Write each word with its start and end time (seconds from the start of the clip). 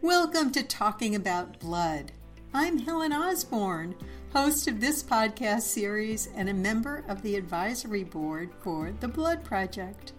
Welcome 0.00 0.52
to 0.52 0.62
Talking 0.62 1.16
About 1.16 1.58
Blood. 1.58 2.12
I'm 2.54 2.78
Helen 2.78 3.12
Osborne, 3.12 3.96
host 4.32 4.68
of 4.68 4.80
this 4.80 5.02
podcast 5.02 5.62
series 5.62 6.28
and 6.36 6.48
a 6.48 6.54
member 6.54 7.04
of 7.08 7.20
the 7.20 7.34
advisory 7.34 8.04
board 8.04 8.50
for 8.60 8.92
the 9.00 9.08
Blood 9.08 9.44
Project. 9.44 10.12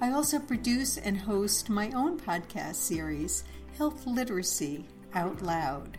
I 0.00 0.10
also 0.10 0.40
produce 0.40 0.98
and 0.98 1.16
host 1.16 1.70
my 1.70 1.92
own 1.92 2.18
podcast 2.18 2.74
series, 2.74 3.44
Health 3.78 4.04
Literacy 4.04 4.84
Out 5.14 5.40
Loud. 5.42 5.96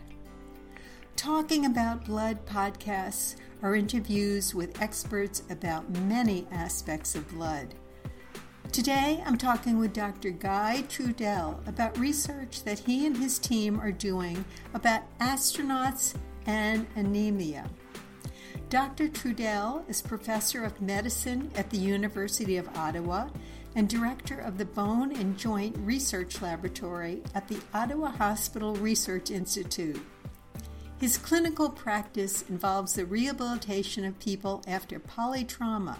Talking 1.16 1.64
About 1.64 2.04
Blood 2.04 2.44
podcasts 2.44 3.36
are 3.62 3.74
interviews 3.74 4.54
with 4.54 4.82
experts 4.82 5.42
about 5.48 5.88
many 5.88 6.46
aspects 6.50 7.14
of 7.14 7.26
blood 7.30 7.74
Today, 8.72 9.22
I'm 9.26 9.36
talking 9.36 9.78
with 9.78 9.92
Dr. 9.92 10.30
Guy 10.30 10.84
Trudel 10.88 11.60
about 11.68 11.98
research 11.98 12.64
that 12.64 12.78
he 12.78 13.04
and 13.04 13.14
his 13.14 13.38
team 13.38 13.78
are 13.78 13.92
doing 13.92 14.46
about 14.72 15.02
astronauts 15.18 16.14
and 16.46 16.86
anemia. 16.96 17.68
Dr. 18.70 19.08
Trudel 19.08 19.86
is 19.90 20.00
professor 20.00 20.64
of 20.64 20.80
medicine 20.80 21.50
at 21.54 21.68
the 21.68 21.76
University 21.76 22.56
of 22.56 22.66
Ottawa 22.74 23.28
and 23.76 23.90
director 23.90 24.38
of 24.38 24.56
the 24.56 24.64
Bone 24.64 25.14
and 25.14 25.36
Joint 25.36 25.76
Research 25.80 26.40
Laboratory 26.40 27.22
at 27.34 27.48
the 27.48 27.60
Ottawa 27.74 28.12
Hospital 28.12 28.74
Research 28.76 29.30
Institute. 29.30 30.00
His 30.98 31.18
clinical 31.18 31.68
practice 31.68 32.42
involves 32.48 32.94
the 32.94 33.04
rehabilitation 33.04 34.06
of 34.06 34.18
people 34.18 34.62
after 34.66 34.98
polytrauma 34.98 35.98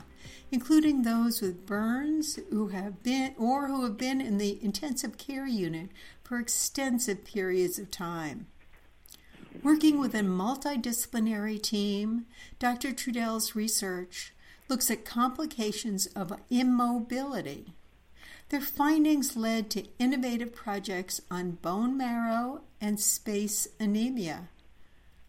including 0.50 1.02
those 1.02 1.40
with 1.40 1.66
burns 1.66 2.38
who 2.50 2.68
have 2.68 3.02
been 3.02 3.34
or 3.38 3.68
who 3.68 3.84
have 3.84 3.96
been 3.96 4.20
in 4.20 4.38
the 4.38 4.58
intensive 4.62 5.18
care 5.18 5.46
unit 5.46 5.90
for 6.22 6.38
extensive 6.38 7.24
periods 7.24 7.78
of 7.78 7.90
time. 7.90 8.46
Working 9.62 9.98
with 9.98 10.14
a 10.14 10.20
multidisciplinary 10.20 11.60
team, 11.60 12.26
Dr. 12.58 12.92
Trudel's 12.92 13.54
research 13.54 14.32
looks 14.68 14.90
at 14.90 15.04
complications 15.04 16.06
of 16.06 16.32
immobility. 16.50 17.74
Their 18.48 18.60
findings 18.60 19.36
led 19.36 19.70
to 19.70 19.86
innovative 19.98 20.54
projects 20.54 21.20
on 21.30 21.52
bone 21.52 21.96
marrow 21.96 22.62
and 22.80 22.98
space 22.98 23.68
anemia. 23.78 24.48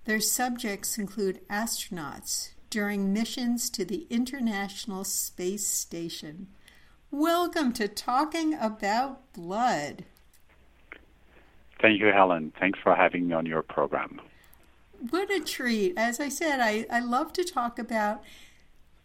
Their 0.05 0.19
subjects 0.19 0.97
include 0.97 1.47
astronauts, 1.47 2.50
during 2.73 3.13
missions 3.13 3.69
to 3.69 3.85
the 3.85 4.07
International 4.09 5.03
Space 5.03 5.67
Station. 5.67 6.47
Welcome 7.11 7.71
to 7.73 7.88
Talking 7.88 8.55
About 8.55 9.31
Blood. 9.31 10.05
Thank 11.79 11.99
you, 11.99 12.07
Helen. 12.07 12.51
Thanks 12.59 12.79
for 12.81 12.95
having 12.95 13.27
me 13.27 13.35
on 13.35 13.45
your 13.45 13.61
program. 13.61 14.19
What 15.11 15.29
a 15.29 15.39
treat. 15.39 15.94
As 15.95 16.19
I 16.19 16.29
said, 16.29 16.61
I, 16.61 16.88
I 16.89 16.99
love 16.99 17.31
to 17.33 17.44
talk 17.44 17.77
about 17.77 18.23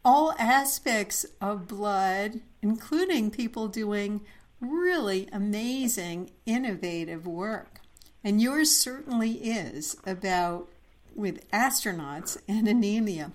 all 0.03 0.35
aspects 0.39 1.27
of 1.39 1.69
blood, 1.69 2.41
including 2.63 3.31
people 3.31 3.69
doing 3.69 4.23
really 4.63 5.29
amazing, 5.31 6.31
innovative 6.47 7.27
work. 7.27 7.81
And 8.25 8.41
yours 8.41 8.75
certainly 8.75 9.33
is 9.33 9.95
about 10.07 10.71
with 11.15 11.47
astronauts 11.51 12.39
and 12.49 12.67
anemia. 12.67 13.33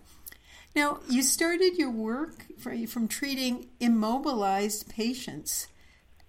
Now, 0.75 0.99
you 1.07 1.21
started 1.21 1.77
your 1.77 1.91
work 1.91 2.45
from 2.87 3.07
treating 3.07 3.67
immobilized 3.79 4.89
patients, 4.89 5.67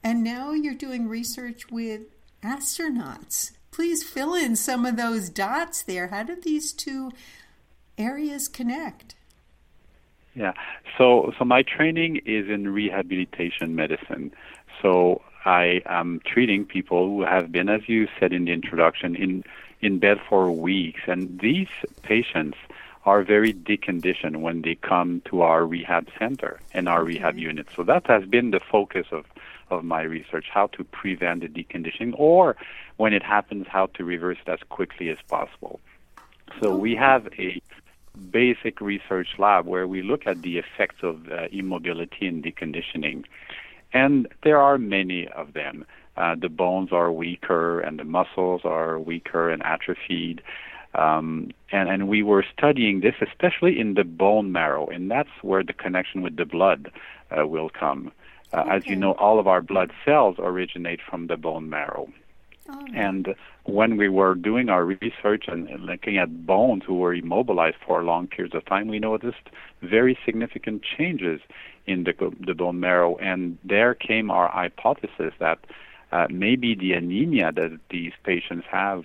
and 0.03 0.23
now 0.23 0.53
you're 0.53 0.75
doing 0.75 1.09
research 1.09 1.71
with 1.71 2.03
astronauts. 2.43 3.53
Please 3.71 4.03
fill 4.03 4.35
in 4.35 4.55
some 4.55 4.85
of 4.85 4.97
those 4.97 5.31
dots 5.31 5.83
there. 5.83 6.09
How 6.09 6.23
do 6.23 6.37
these 6.37 6.73
two 6.73 7.11
areas 7.97 8.49
connect? 8.49 9.15
Yeah. 10.35 10.53
So, 10.99 11.33
so 11.39 11.45
my 11.45 11.63
training 11.63 12.21
is 12.27 12.49
in 12.49 12.69
rehabilitation 12.69 13.75
medicine. 13.75 14.33
So 14.83 15.23
I 15.45 15.81
am 15.87 16.21
treating 16.25 16.67
people 16.67 17.07
who 17.07 17.23
have 17.23 17.51
been, 17.51 17.69
as 17.69 17.89
you 17.89 18.09
said 18.21 18.33
in 18.33 18.45
the 18.45 18.53
introduction, 18.53 19.17
in 19.17 19.45
in 19.81 19.99
bed 19.99 20.19
for 20.29 20.51
weeks, 20.51 21.03
and 21.07 21.39
these 21.41 21.69
patients 22.03 22.57
are 23.07 23.23
very 23.23 23.53
deconditioned 23.53 24.37
when 24.37 24.63
they 24.63 24.75
come 24.77 25.21
to 25.27 25.43
our 25.43 25.67
rehab 25.67 26.09
center 26.19 26.61
and 26.73 26.89
our 26.89 27.05
rehab 27.05 27.39
unit. 27.39 27.67
So 27.77 27.83
that 27.85 28.07
has 28.07 28.25
been 28.25 28.51
the 28.51 28.61
focus 28.61 29.07
of, 29.13 29.27
of 29.71 29.85
my 29.85 30.03
research, 30.03 30.47
how 30.51 30.69
to 30.69 30.85
prevent 30.85 31.43
the 31.43 31.49
deconditioning 31.49 32.15
or 32.17 32.57
when 32.97 33.13
it 33.13 33.23
happens, 33.23 33.67
how 33.69 33.87
to 33.95 34.05
reverse 34.05 34.39
it 34.47 34.51
as 34.51 34.61
quickly 34.71 35.11
as 35.11 35.19
possible. 35.29 35.81
So 36.61 36.75
we 36.75 36.95
have 36.97 37.29
a 37.39 37.61
basic 38.31 38.81
research 38.81 39.29
lab 39.39 39.67
where 39.67 39.87
we 39.87 40.03
look 40.03 40.27
at 40.27 40.43
the 40.43 40.59
effects 40.59 41.03
of 41.03 41.31
uh, 41.31 41.49
immobility 41.51 42.27
and 42.27 42.43
deconditioning. 42.43 43.25
And 43.93 44.29
there 44.43 44.61
are 44.61 44.79
many 44.79 45.29
of 45.29 45.53
them. 45.53 45.85
Uh, 46.17 46.37
the 46.39 46.49
bones 46.49 46.93
are 46.93 47.11
weaker 47.11 47.81
and 47.81 47.99
the 47.99 48.05
muscles 48.05 48.63
are 48.65 48.99
weaker 48.99 49.51
and 49.51 49.63
atrophied. 49.65 50.43
Um, 50.95 51.51
and, 51.73 51.89
and 51.89 52.09
we 52.09 52.23
were 52.23 52.45
studying 52.57 53.01
this, 53.01 53.15
especially 53.21 53.79
in 53.79 53.95
the 53.95 54.05
bone 54.05 54.53
marrow, 54.53 54.87
and 54.87 55.11
that's 55.11 55.31
where 55.43 55.65
the 55.65 55.73
connection 55.73 56.23
with 56.23 56.37
the 56.37 56.45
blood 56.45 56.91
uh, 57.37 57.47
will 57.47 57.69
come. 57.69 58.13
Uh, 58.53 58.61
okay. 58.61 58.71
As 58.71 58.87
you 58.87 58.97
know, 58.97 59.13
all 59.13 59.39
of 59.41 59.47
our 59.49 59.61
blood 59.61 59.91
cells 60.05 60.37
originate 60.39 61.01
from 61.09 61.27
the 61.27 61.37
bone 61.37 61.69
marrow. 61.69 62.09
Oh. 62.69 62.87
And 62.95 63.35
when 63.65 63.97
we 63.97 64.09
were 64.09 64.35
doing 64.35 64.69
our 64.69 64.85
research 64.85 65.45
and, 65.49 65.69
and 65.69 65.85
looking 65.85 66.17
at 66.19 66.47
bones 66.47 66.85
who 66.87 66.95
were 66.95 67.13
immobilized 67.13 67.77
for 67.85 68.03
long 68.03 68.27
periods 68.27 68.55
of 68.55 68.65
time, 68.65 68.89
we 68.89 68.99
noticed 68.99 69.51
very 69.83 70.17
significant 70.25 70.83
changes 70.83 71.41
in 71.87 72.05
the, 72.05 72.15
the 72.41 72.55
bone 72.55 72.81
marrow. 72.81 73.17
And 73.17 73.59
there 73.65 73.95
came 73.95 74.31
our 74.31 74.49
hypothesis 74.49 75.35
that 75.41 75.59
uh, 76.13 76.27
maybe 76.31 76.75
the 76.75 76.93
anemia 76.93 77.53
that 77.53 77.79
these 77.91 78.13
patients 78.23 78.67
have 78.71 79.05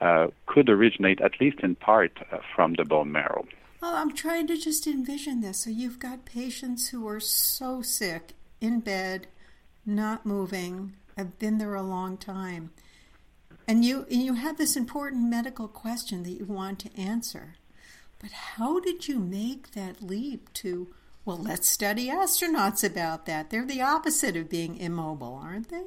uh, 0.00 0.28
could 0.46 0.68
originate, 0.68 1.20
at 1.20 1.40
least 1.40 1.60
in 1.60 1.74
part, 1.74 2.12
uh, 2.32 2.38
from 2.54 2.74
the 2.74 2.84
bone 2.84 3.12
marrow. 3.12 3.46
Well, 3.80 3.94
I'm 3.94 4.14
trying 4.14 4.46
to 4.48 4.56
just 4.56 4.86
envision 4.86 5.40
this. 5.40 5.64
So 5.64 5.70
you've 5.70 5.98
got 5.98 6.24
patients 6.24 6.88
who 6.88 7.06
are 7.08 7.20
so 7.20 7.82
sick, 7.82 8.34
in 8.60 8.80
bed, 8.80 9.28
not 9.86 10.26
moving, 10.26 10.94
have 11.16 11.38
been 11.38 11.58
there 11.58 11.74
a 11.74 11.82
long 11.82 12.16
time. 12.16 12.70
And 13.66 13.84
you 13.84 14.06
and 14.10 14.22
you 14.22 14.34
have 14.34 14.56
this 14.56 14.76
important 14.76 15.28
medical 15.28 15.68
question 15.68 16.22
that 16.22 16.30
you 16.30 16.46
want 16.46 16.78
to 16.80 17.00
answer. 17.00 17.56
But 18.18 18.32
how 18.32 18.80
did 18.80 19.06
you 19.06 19.18
make 19.18 19.72
that 19.72 20.02
leap 20.02 20.52
to, 20.54 20.88
well, 21.24 21.36
let's 21.36 21.68
study 21.68 22.08
astronauts 22.08 22.82
about 22.82 23.26
that? 23.26 23.50
They're 23.50 23.66
the 23.66 23.82
opposite 23.82 24.36
of 24.36 24.48
being 24.48 24.76
immobile, 24.76 25.38
aren't 25.40 25.68
they? 25.68 25.84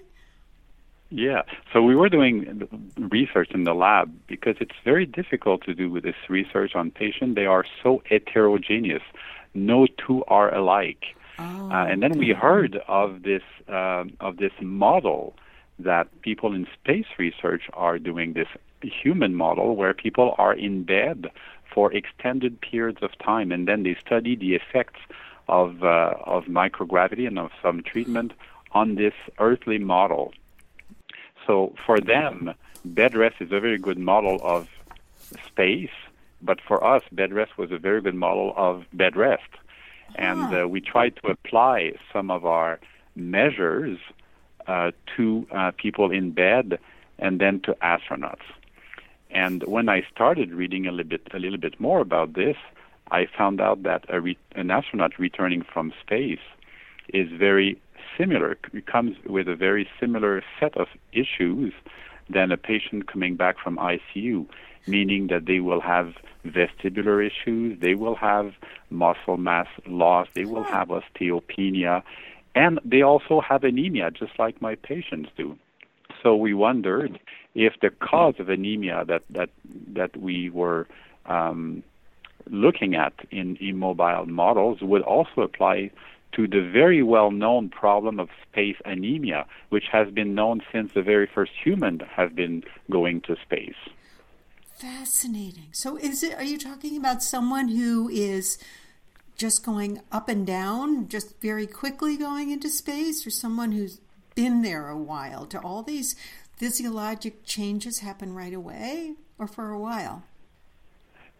Yeah, 1.13 1.41
so 1.73 1.81
we 1.81 1.93
were 1.93 2.07
doing 2.07 2.69
research 2.97 3.51
in 3.51 3.65
the 3.65 3.73
lab 3.73 4.09
because 4.27 4.55
it's 4.61 4.75
very 4.85 5.05
difficult 5.05 5.61
to 5.65 5.73
do 5.73 5.99
this 5.99 6.15
research 6.29 6.73
on 6.73 6.89
patients. 6.89 7.35
They 7.35 7.45
are 7.45 7.65
so 7.83 8.01
heterogeneous. 8.09 9.03
No 9.53 9.87
two 9.87 10.23
are 10.29 10.55
alike. 10.55 11.03
Oh, 11.37 11.69
uh, 11.69 11.85
and 11.85 12.01
then 12.01 12.17
we 12.17 12.29
heard 12.29 12.79
of 12.87 13.23
this 13.23 13.43
uh, 13.67 14.05
of 14.21 14.37
this 14.37 14.53
model 14.61 15.35
that 15.79 16.07
people 16.21 16.53
in 16.53 16.65
space 16.81 17.07
research 17.17 17.63
are 17.73 17.99
doing 17.99 18.31
this 18.31 18.47
human 18.81 19.35
model 19.35 19.75
where 19.75 19.93
people 19.93 20.33
are 20.37 20.53
in 20.53 20.83
bed 20.83 21.27
for 21.73 21.91
extended 21.93 22.61
periods 22.61 22.99
of 23.01 23.11
time, 23.19 23.51
and 23.51 23.67
then 23.67 23.83
they 23.83 23.95
study 24.05 24.37
the 24.37 24.55
effects 24.55 25.01
of 25.49 25.83
uh, 25.83 26.13
of 26.23 26.45
microgravity 26.45 27.27
and 27.27 27.37
of 27.37 27.51
some 27.61 27.83
treatment 27.83 28.31
on 28.71 28.95
this 28.95 29.13
earthly 29.39 29.77
model. 29.77 30.33
So 31.47 31.73
for 31.85 31.99
them, 31.99 32.53
bed 32.85 33.15
rest 33.15 33.37
is 33.39 33.51
a 33.51 33.59
very 33.59 33.77
good 33.77 33.97
model 33.97 34.39
of 34.43 34.67
space, 35.45 35.91
but 36.41 36.59
for 36.61 36.83
us, 36.83 37.03
bed 37.11 37.33
rest 37.33 37.57
was 37.57 37.71
a 37.71 37.77
very 37.77 38.01
good 38.01 38.15
model 38.15 38.53
of 38.55 38.85
bed 38.93 39.15
rest. 39.15 39.49
And 40.15 40.53
uh, 40.53 40.67
we 40.67 40.81
tried 40.81 41.15
to 41.17 41.27
apply 41.27 41.93
some 42.11 42.31
of 42.31 42.45
our 42.45 42.79
measures 43.15 43.97
uh, 44.67 44.91
to 45.15 45.47
uh, 45.51 45.71
people 45.77 46.11
in 46.11 46.31
bed 46.31 46.79
and 47.19 47.39
then 47.39 47.61
to 47.61 47.73
astronauts. 47.81 48.41
And 49.29 49.63
when 49.63 49.87
I 49.87 50.05
started 50.13 50.51
reading 50.51 50.87
a 50.87 50.91
little 50.91 51.09
bit, 51.09 51.27
a 51.33 51.39
little 51.39 51.57
bit 51.57 51.79
more 51.79 52.01
about 52.01 52.33
this, 52.33 52.57
I 53.11 53.27
found 53.37 53.61
out 53.61 53.83
that 53.83 54.05
re- 54.11 54.37
an 54.55 54.71
astronaut 54.71 55.17
returning 55.17 55.61
from 55.61 55.93
space 56.01 56.39
is 57.13 57.29
very 57.31 57.79
similar. 58.17 58.57
It 58.73 58.85
comes 58.85 59.17
with 59.25 59.47
a 59.47 59.55
very 59.55 59.87
similar 59.99 60.43
set 60.59 60.75
of 60.77 60.87
issues 61.13 61.73
than 62.29 62.51
a 62.51 62.57
patient 62.57 63.07
coming 63.07 63.35
back 63.35 63.57
from 63.59 63.77
ICU, 63.77 64.45
meaning 64.87 65.27
that 65.27 65.45
they 65.45 65.59
will 65.59 65.81
have 65.81 66.13
vestibular 66.45 67.25
issues, 67.25 67.79
they 67.79 67.95
will 67.95 68.15
have 68.15 68.53
muscle 68.89 69.37
mass 69.37 69.67
loss, 69.85 70.27
they 70.33 70.45
will 70.45 70.63
have 70.63 70.89
osteopenia, 70.89 72.03
and 72.55 72.79
they 72.83 73.01
also 73.01 73.41
have 73.41 73.63
anemia, 73.63 74.11
just 74.11 74.37
like 74.39 74.61
my 74.61 74.75
patients 74.75 75.29
do. 75.37 75.57
So 76.21 76.35
we 76.35 76.53
wondered 76.53 77.19
if 77.55 77.73
the 77.81 77.89
cause 77.89 78.35
of 78.39 78.49
anemia 78.49 79.05
that 79.07 79.23
that 79.29 79.49
that 79.93 80.15
we 80.17 80.49
were 80.49 80.87
um, 81.25 81.83
looking 82.49 82.95
at 82.95 83.13
in 83.31 83.57
immobile 83.57 84.25
models 84.25 84.81
would 84.81 85.01
also 85.01 85.41
apply 85.41 85.91
to 86.33 86.47
the 86.47 86.61
very 86.61 87.03
well 87.03 87.31
known 87.31 87.69
problem 87.69 88.19
of 88.19 88.29
space 88.49 88.77
anemia, 88.85 89.45
which 89.69 89.85
has 89.91 90.09
been 90.09 90.35
known 90.35 90.61
since 90.71 90.93
the 90.93 91.01
very 91.01 91.27
first 91.27 91.51
human 91.63 91.99
have 91.99 92.35
been 92.35 92.63
going 92.89 93.21
to 93.21 93.35
space. 93.41 93.75
Fascinating. 94.75 95.67
So 95.71 95.97
is 95.97 96.23
it 96.23 96.33
are 96.35 96.43
you 96.43 96.57
talking 96.57 96.97
about 96.97 97.21
someone 97.21 97.67
who 97.67 98.09
is 98.09 98.57
just 99.35 99.65
going 99.65 100.01
up 100.11 100.29
and 100.29 100.45
down, 100.45 101.07
just 101.07 101.39
very 101.41 101.67
quickly 101.67 102.17
going 102.17 102.51
into 102.51 102.69
space, 102.69 103.25
or 103.25 103.29
someone 103.29 103.71
who's 103.71 103.99
been 104.35 104.61
there 104.61 104.87
a 104.87 104.97
while? 104.97 105.45
Do 105.45 105.59
all 105.59 105.83
these 105.83 106.15
physiologic 106.57 107.45
changes 107.45 107.99
happen 107.99 108.33
right 108.33 108.53
away 108.53 109.13
or 109.37 109.47
for 109.47 109.71
a 109.71 109.79
while? 109.79 110.23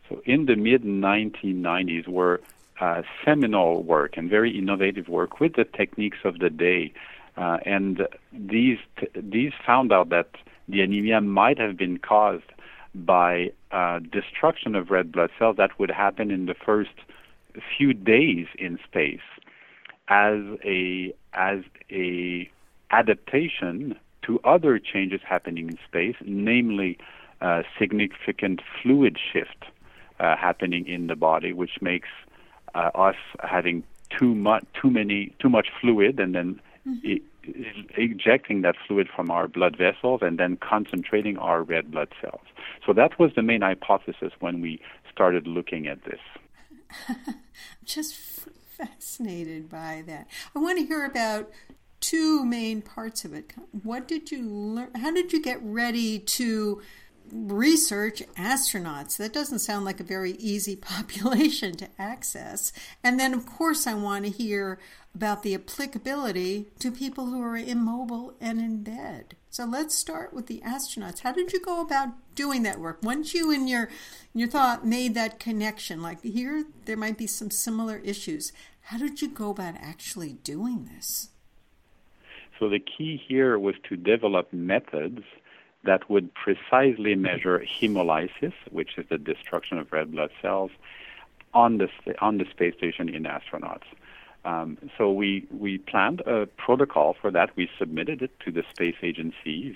So 0.09 0.21
in 0.25 0.45
the 0.45 0.55
mid 0.55 0.83
1990s 0.83 2.07
were 2.07 2.41
uh, 2.81 3.03
seminal 3.23 3.83
work 3.83 4.17
and 4.17 4.29
very 4.29 4.57
innovative 4.57 5.07
work 5.07 5.39
with 5.39 5.53
the 5.55 5.63
techniques 5.63 6.17
of 6.25 6.39
the 6.39 6.49
day. 6.49 6.91
Uh, 7.37 7.57
and 7.65 8.07
these 8.33 8.79
t- 8.99 9.07
these 9.15 9.53
found 9.65 9.93
out 9.93 10.09
that 10.09 10.31
the 10.67 10.81
anemia 10.81 11.21
might 11.21 11.57
have 11.59 11.77
been 11.77 11.97
caused 11.97 12.51
by 12.93 13.51
uh, 13.71 13.99
destruction 13.99 14.75
of 14.75 14.89
red 14.89 15.11
blood 15.11 15.29
cells 15.39 15.55
that 15.57 15.79
would 15.79 15.91
happen 15.91 16.31
in 16.31 16.47
the 16.47 16.55
first 16.55 16.89
few 17.77 17.93
days 17.93 18.47
in 18.57 18.77
space 18.83 19.21
as 20.07 20.39
a 20.65 21.13
as 21.33 21.59
a 21.91 22.49
adaptation 22.91 23.95
to 24.23 24.39
other 24.43 24.77
changes 24.79 25.21
happening 25.23 25.69
in 25.69 25.77
space, 25.87 26.15
namely 26.25 26.97
uh, 27.41 27.63
significant 27.79 28.61
fluid 28.81 29.17
shift 29.31 29.65
uh, 30.19 30.35
happening 30.35 30.87
in 30.87 31.07
the 31.07 31.15
body, 31.15 31.53
which 31.53 31.81
makes 31.81 32.09
uh, 32.75 32.91
us 32.95 33.15
having 33.41 33.83
too 34.09 34.35
much, 34.35 34.65
too 34.79 34.89
many, 34.89 35.33
too 35.39 35.49
much 35.49 35.67
fluid, 35.79 36.19
and 36.19 36.35
then 36.35 36.61
mm-hmm. 36.87 37.17
ejecting 37.97 38.61
that 38.61 38.75
fluid 38.87 39.07
from 39.15 39.31
our 39.31 39.47
blood 39.47 39.77
vessels, 39.77 40.21
and 40.21 40.37
then 40.37 40.57
concentrating 40.57 41.37
our 41.37 41.63
red 41.63 41.91
blood 41.91 42.09
cells. 42.21 42.41
So 42.85 42.93
that 42.93 43.19
was 43.19 43.31
the 43.35 43.41
main 43.41 43.61
hypothesis 43.61 44.33
when 44.39 44.61
we 44.61 44.81
started 45.11 45.47
looking 45.47 45.87
at 45.87 46.03
this. 46.03 46.19
I'm 47.07 47.35
just 47.85 48.15
fascinated 48.15 49.69
by 49.69 50.03
that. 50.07 50.27
I 50.55 50.59
want 50.59 50.79
to 50.79 50.85
hear 50.85 51.05
about 51.05 51.51
two 51.99 52.43
main 52.43 52.81
parts 52.81 53.23
of 53.23 53.33
it. 53.33 53.53
What 53.83 54.07
did 54.07 54.31
you 54.31 54.43
learn? 54.43 54.89
How 54.95 55.11
did 55.11 55.31
you 55.31 55.41
get 55.41 55.59
ready 55.61 56.19
to 56.19 56.81
research 57.31 58.23
astronauts? 58.37 59.17
That 59.17 59.33
doesn't 59.33 59.59
sound 59.59 59.85
like 59.85 59.99
a 59.99 60.03
very 60.03 60.31
easy 60.33 60.75
population 60.93 61.75
to 61.77 61.89
access. 61.97 62.71
And 63.03 63.19
then, 63.19 63.33
of 63.33 63.45
course, 63.45 63.87
I 63.87 63.93
want 63.93 64.25
to 64.25 64.31
hear 64.31 64.79
about 65.13 65.43
the 65.43 65.53
applicability 65.53 66.67
to 66.79 66.91
people 66.91 67.25
who 67.25 67.41
are 67.41 67.57
immobile 67.57 68.33
and 68.39 68.59
in 68.59 68.83
bed. 68.83 69.35
So 69.49 69.65
let's 69.65 69.93
start 69.93 70.33
with 70.33 70.47
the 70.47 70.61
astronauts. 70.65 71.21
How 71.21 71.33
did 71.33 71.51
you 71.51 71.59
go 71.59 71.81
about 71.81 72.09
doing 72.35 72.63
that 72.63 72.79
work? 72.79 72.99
Once 73.03 73.33
you 73.33 73.51
in 73.51 73.67
your 73.67 73.89
in 74.33 74.39
your 74.39 74.47
thought 74.47 74.85
made 74.85 75.13
that 75.15 75.39
connection, 75.39 76.01
like 76.01 76.23
here 76.23 76.63
there 76.85 76.95
might 76.95 77.17
be 77.17 77.27
some 77.27 77.51
similar 77.51 77.97
issues. 77.97 78.53
How 78.83 78.97
did 78.97 79.21
you 79.21 79.27
go 79.27 79.49
about 79.49 79.75
actually 79.81 80.33
doing 80.43 80.89
this? 80.95 81.29
So 82.59 82.69
the 82.69 82.79
key 82.79 83.21
here 83.27 83.59
was 83.59 83.75
to 83.89 83.97
develop 83.97 84.53
methods 84.53 85.23
that 85.83 86.09
would 86.09 86.33
precisely 86.33 87.15
measure 87.15 87.59
hemolysis, 87.59 88.53
which 88.69 88.97
is 88.97 89.05
the 89.09 89.17
destruction 89.17 89.77
of 89.77 89.91
red 89.91 90.11
blood 90.11 90.31
cells, 90.41 90.71
on 91.53 91.77
the 91.77 91.89
on 92.19 92.37
the 92.37 92.45
space 92.49 92.75
station 92.75 93.09
in 93.09 93.23
astronauts. 93.23 93.87
Um, 94.45 94.77
so 94.97 95.11
we 95.11 95.45
we 95.51 95.77
planned 95.77 96.21
a 96.21 96.45
protocol 96.45 97.15
for 97.19 97.31
that. 97.31 97.55
We 97.55 97.69
submitted 97.77 98.21
it 98.21 98.31
to 98.45 98.51
the 98.51 98.63
space 98.73 98.95
agencies, 99.03 99.75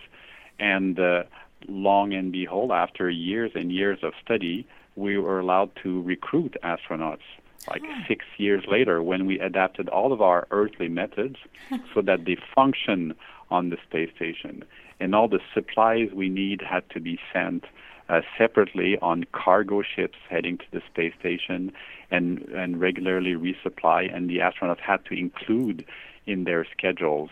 and 0.59 0.99
uh, 0.99 1.23
long 1.67 2.13
and 2.13 2.31
behold, 2.31 2.71
after 2.71 3.09
years 3.09 3.51
and 3.55 3.71
years 3.71 3.99
of 4.03 4.13
study, 4.23 4.67
we 4.95 5.17
were 5.17 5.39
allowed 5.39 5.71
to 5.83 6.01
recruit 6.01 6.55
astronauts 6.63 7.25
like 7.67 7.83
six 8.07 8.25
years 8.37 8.63
later 8.67 9.01
when 9.01 9.25
we 9.25 9.39
adapted 9.39 9.89
all 9.89 10.13
of 10.13 10.21
our 10.21 10.47
earthly 10.51 10.87
methods 10.87 11.37
so 11.93 12.01
that 12.01 12.25
they 12.25 12.37
function 12.53 13.15
on 13.49 13.69
the 13.69 13.77
space 13.87 14.09
station. 14.15 14.63
And 14.99 15.13
all 15.13 15.27
the 15.27 15.39
supplies 15.53 16.09
we 16.13 16.29
need 16.29 16.61
had 16.61 16.89
to 16.91 16.99
be 16.99 17.19
sent 17.33 17.65
uh, 18.07 18.21
separately 18.37 18.97
on 19.01 19.25
cargo 19.31 19.81
ships 19.81 20.17
heading 20.29 20.57
to 20.57 20.65
the 20.71 20.81
space 20.91 21.13
station 21.19 21.71
and, 22.11 22.39
and 22.49 22.79
regularly 22.79 23.33
resupply. 23.33 24.15
And 24.15 24.29
the 24.29 24.37
astronauts 24.39 24.79
had 24.79 25.03
to 25.05 25.13
include 25.17 25.85
in 26.25 26.43
their 26.43 26.65
schedules 26.77 27.29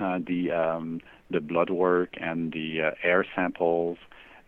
uh, 0.00 0.18
the, 0.26 0.50
um, 0.50 1.00
the 1.30 1.40
blood 1.40 1.70
work 1.70 2.10
and 2.20 2.52
the 2.52 2.82
uh, 2.82 2.90
air 3.02 3.26
samples 3.34 3.98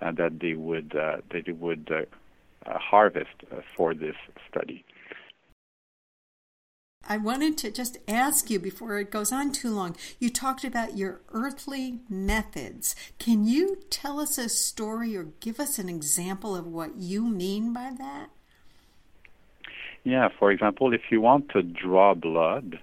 uh, 0.00 0.12
that 0.12 0.40
they 0.40 0.54
would, 0.54 0.96
uh, 0.96 1.18
that 1.30 1.44
they 1.46 1.52
would 1.52 1.90
uh, 1.90 2.78
harvest 2.78 3.44
for 3.76 3.94
this 3.94 4.16
study. 4.50 4.84
I 7.08 7.16
wanted 7.16 7.58
to 7.58 7.70
just 7.70 7.98
ask 8.08 8.50
you 8.50 8.58
before 8.58 8.98
it 8.98 9.10
goes 9.10 9.32
on 9.32 9.52
too 9.52 9.70
long. 9.70 9.96
You 10.18 10.30
talked 10.30 10.64
about 10.64 10.96
your 10.96 11.20
earthly 11.32 12.00
methods. 12.08 12.96
Can 13.18 13.44
you 13.44 13.78
tell 13.90 14.20
us 14.20 14.38
a 14.38 14.48
story 14.48 15.16
or 15.16 15.24
give 15.40 15.60
us 15.60 15.78
an 15.78 15.88
example 15.88 16.56
of 16.56 16.66
what 16.66 16.96
you 16.96 17.22
mean 17.22 17.72
by 17.72 17.92
that? 17.98 18.30
Yeah, 20.04 20.28
for 20.38 20.50
example, 20.50 20.92
if 20.92 21.02
you 21.10 21.20
want 21.20 21.48
to 21.50 21.62
draw 21.62 22.14
blood 22.14 22.78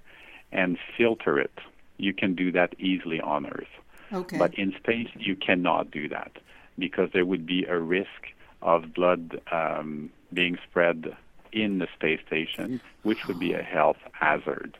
and 0.51 0.77
filter 0.97 1.39
it, 1.39 1.53
you 1.97 2.13
can 2.13 2.33
do 2.33 2.51
that 2.51 2.73
easily 2.79 3.21
on 3.21 3.45
Earth. 3.45 3.67
Okay. 4.11 4.37
But 4.37 4.55
in 4.55 4.73
space, 4.77 5.07
you 5.17 5.35
cannot 5.35 5.91
do 5.91 6.09
that 6.09 6.31
because 6.77 7.09
there 7.13 7.25
would 7.25 7.45
be 7.45 7.65
a 7.65 7.79
risk 7.79 8.33
of 8.61 8.93
blood 8.93 9.39
um, 9.51 10.09
being 10.33 10.57
spread 10.69 11.15
in 11.51 11.79
the 11.79 11.87
space 11.95 12.19
station, 12.25 12.81
which 13.03 13.27
would 13.27 13.39
be 13.39 13.53
a 13.53 13.61
health 13.61 13.97
hazard. 14.13 14.77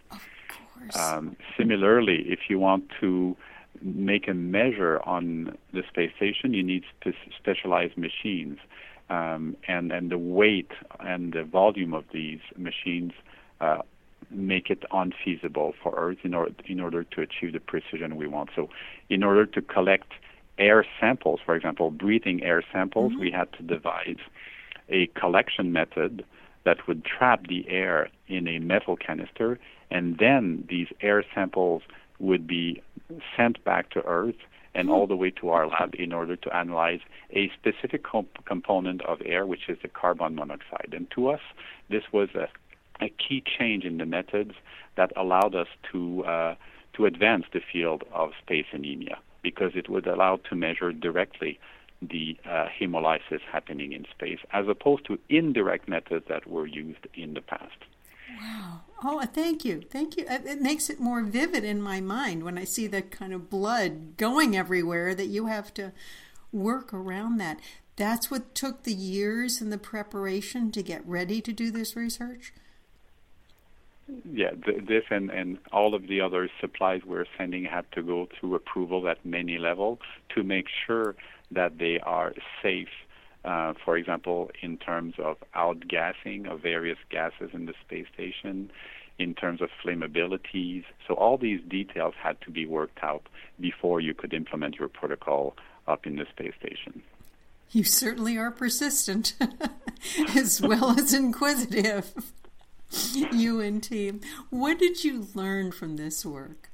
Um, 0.95 1.35
similarly, 1.57 2.25
if 2.27 2.49
you 2.49 2.59
want 2.59 2.85
to 2.99 3.37
make 3.81 4.27
a 4.27 4.33
measure 4.33 4.99
on 5.03 5.57
the 5.73 5.83
space 5.89 6.11
station, 6.15 6.53
you 6.53 6.63
need 6.63 6.83
spe- 6.99 7.15
specialized 7.37 7.97
machines. 7.97 8.57
Um, 9.09 9.57
and, 9.67 9.91
and 9.91 10.09
the 10.09 10.17
weight 10.17 10.71
and 11.01 11.33
the 11.33 11.43
volume 11.43 11.93
of 11.93 12.05
these 12.13 12.39
machines 12.55 13.11
uh, 13.59 13.81
make 14.29 14.69
it 14.69 14.83
unfeasible 14.91 15.73
for 15.83 15.93
Earth 15.97 16.19
in 16.23 16.33
order, 16.33 16.53
in 16.65 16.79
order 16.79 17.03
to 17.03 17.21
achieve 17.21 17.51
the 17.51 17.59
precision 17.59 18.15
we 18.15 18.27
want. 18.27 18.51
So, 18.55 18.69
in 19.09 19.23
order 19.23 19.45
to 19.45 19.61
collect 19.61 20.13
air 20.57 20.85
samples, 20.99 21.41
for 21.45 21.55
example, 21.55 21.91
breathing 21.91 22.41
air 22.43 22.63
samples, 22.71 23.11
mm-hmm. 23.11 23.21
we 23.21 23.31
had 23.31 23.51
to 23.53 23.63
devise 23.63 24.19
a 24.89 25.07
collection 25.07 25.73
method 25.73 26.23
that 26.63 26.87
would 26.87 27.03
trap 27.05 27.47
the 27.47 27.67
air 27.69 28.09
in 28.27 28.47
a 28.47 28.59
metal 28.59 28.95
canister, 28.95 29.59
and 29.89 30.17
then 30.19 30.65
these 30.69 30.87
air 31.01 31.23
samples 31.33 31.81
would 32.19 32.47
be 32.47 32.81
sent 33.35 33.63
back 33.63 33.89
to 33.91 34.01
Earth 34.05 34.35
and 34.73 34.89
all 34.89 35.05
the 35.05 35.15
way 35.15 35.31
to 35.31 35.49
our 35.49 35.67
lab 35.67 35.93
in 35.95 36.13
order 36.13 36.35
to 36.35 36.55
analyze 36.55 37.01
a 37.31 37.51
specific 37.59 38.03
comp- 38.03 38.45
component 38.45 39.01
of 39.03 39.21
air, 39.25 39.45
which 39.45 39.67
is 39.67 39.77
the 39.81 39.89
carbon 39.89 40.35
monoxide. 40.35 40.93
And 40.93 41.09
to 41.11 41.29
us, 41.29 41.41
this 41.89 42.03
was 42.11 42.29
a, 42.35 42.47
a 43.03 43.09
key 43.09 43.43
change 43.59 43.83
in 43.83 43.97
the 43.97 44.05
methods 44.05 44.53
that 44.95 45.11
allowed 45.17 45.55
us 45.55 45.67
to 45.91 46.23
uh, 46.25 46.55
to 46.93 47.05
advance 47.05 47.45
the 47.53 47.61
field 47.71 48.03
of 48.13 48.31
space 48.41 48.65
anemia 48.73 49.17
because 49.41 49.71
it 49.75 49.89
would 49.89 50.05
allow 50.07 50.35
to 50.49 50.55
measure 50.55 50.91
directly 50.91 51.57
the 52.01 52.37
uh, 52.45 52.67
hemolysis 52.79 53.41
happening 53.51 53.93
in 53.93 54.05
space, 54.11 54.39
as 54.51 54.67
opposed 54.67 55.05
to 55.05 55.19
indirect 55.29 55.87
methods 55.87 56.25
that 56.29 56.47
were 56.47 56.65
used 56.65 57.07
in 57.13 57.33
the 57.33 57.41
past. 57.41 57.77
Wow. 58.39 58.81
Oh, 59.03 59.21
thank 59.25 59.65
you. 59.65 59.81
Thank 59.89 60.17
you. 60.17 60.25
It 60.27 60.61
makes 60.61 60.89
it 60.89 60.99
more 60.99 61.21
vivid 61.23 61.63
in 61.63 61.81
my 61.81 62.01
mind 62.01 62.43
when 62.43 62.57
I 62.57 62.63
see 62.63 62.87
the 62.87 63.01
kind 63.01 63.33
of 63.33 63.49
blood 63.49 64.17
going 64.17 64.55
everywhere 64.55 65.13
that 65.15 65.27
you 65.27 65.47
have 65.47 65.73
to 65.75 65.91
work 66.51 66.93
around 66.93 67.37
that. 67.37 67.59
That's 67.95 68.31
what 68.31 68.55
took 68.55 68.83
the 68.83 68.93
years 68.93 69.61
and 69.61 69.71
the 69.71 69.77
preparation 69.77 70.71
to 70.71 70.81
get 70.81 71.05
ready 71.07 71.41
to 71.41 71.51
do 71.51 71.71
this 71.71 71.95
research? 71.95 72.53
Yeah, 74.33 74.51
this 74.55 75.03
and, 75.09 75.29
and 75.29 75.57
all 75.71 75.95
of 75.95 76.07
the 76.07 76.21
other 76.21 76.49
supplies 76.59 77.01
we're 77.05 77.25
sending 77.37 77.65
had 77.65 77.89
to 77.93 78.03
go 78.03 78.27
through 78.39 78.55
approval 78.55 79.07
at 79.07 79.25
many 79.25 79.57
levels 79.57 79.99
to 80.35 80.43
make 80.43 80.67
sure 80.85 81.15
that 81.51 81.77
they 81.77 81.99
are 81.99 82.33
safe, 82.61 82.89
uh, 83.45 83.73
for 83.85 83.97
example, 83.97 84.51
in 84.61 84.77
terms 84.77 85.15
of 85.17 85.37
outgassing 85.55 86.49
of 86.51 86.61
various 86.61 86.97
gases 87.09 87.51
in 87.53 87.65
the 87.65 87.73
space 87.85 88.07
station, 88.13 88.71
in 89.17 89.33
terms 89.33 89.61
of 89.61 89.69
flammabilities. 89.83 90.83
So 91.07 91.13
all 91.13 91.37
these 91.37 91.61
details 91.61 92.13
had 92.21 92.41
to 92.41 92.51
be 92.51 92.65
worked 92.65 92.99
out 93.03 93.23
before 93.59 94.01
you 94.01 94.13
could 94.13 94.33
implement 94.33 94.75
your 94.75 94.87
protocol 94.87 95.55
up 95.87 96.05
in 96.05 96.15
the 96.15 96.25
space 96.31 96.53
station. 96.59 97.03
You 97.71 97.83
certainly 97.85 98.37
are 98.37 98.51
persistent, 98.51 99.35
as 100.35 100.59
well 100.61 100.99
as 100.99 101.13
inquisitive. 101.13 102.13
team. 103.81 104.21
What 104.49 104.79
did 104.79 105.03
you 105.03 105.27
learn 105.33 105.71
from 105.71 105.97
this 105.97 106.25
work? 106.25 106.69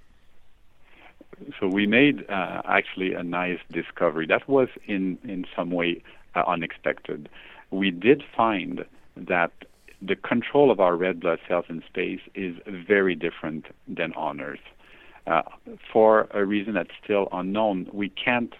So 1.59 1.67
we 1.67 1.85
made 1.85 2.27
uh, 2.29 2.61
actually 2.65 3.13
a 3.13 3.23
nice 3.23 3.59
discovery 3.71 4.25
that 4.27 4.47
was 4.49 4.69
in 4.87 5.19
in 5.23 5.45
some 5.55 5.69
way 5.71 6.01
uh, 6.35 6.43
unexpected. 6.47 7.29
We 7.69 7.91
did 7.91 8.23
find 8.35 8.85
that 9.15 9.51
the 10.01 10.15
control 10.15 10.71
of 10.71 10.79
our 10.79 10.95
red 10.95 11.19
blood 11.19 11.39
cells 11.47 11.65
in 11.69 11.83
space 11.87 12.21
is 12.35 12.55
very 12.67 13.15
different 13.15 13.65
than 13.87 14.13
on 14.13 14.39
Earth. 14.41 14.59
Uh, 15.25 15.41
for 15.91 16.27
a 16.31 16.45
reason 16.45 16.73
that's 16.73 16.91
still 17.03 17.27
unknown, 17.31 17.87
we 17.91 18.09
can't. 18.09 18.53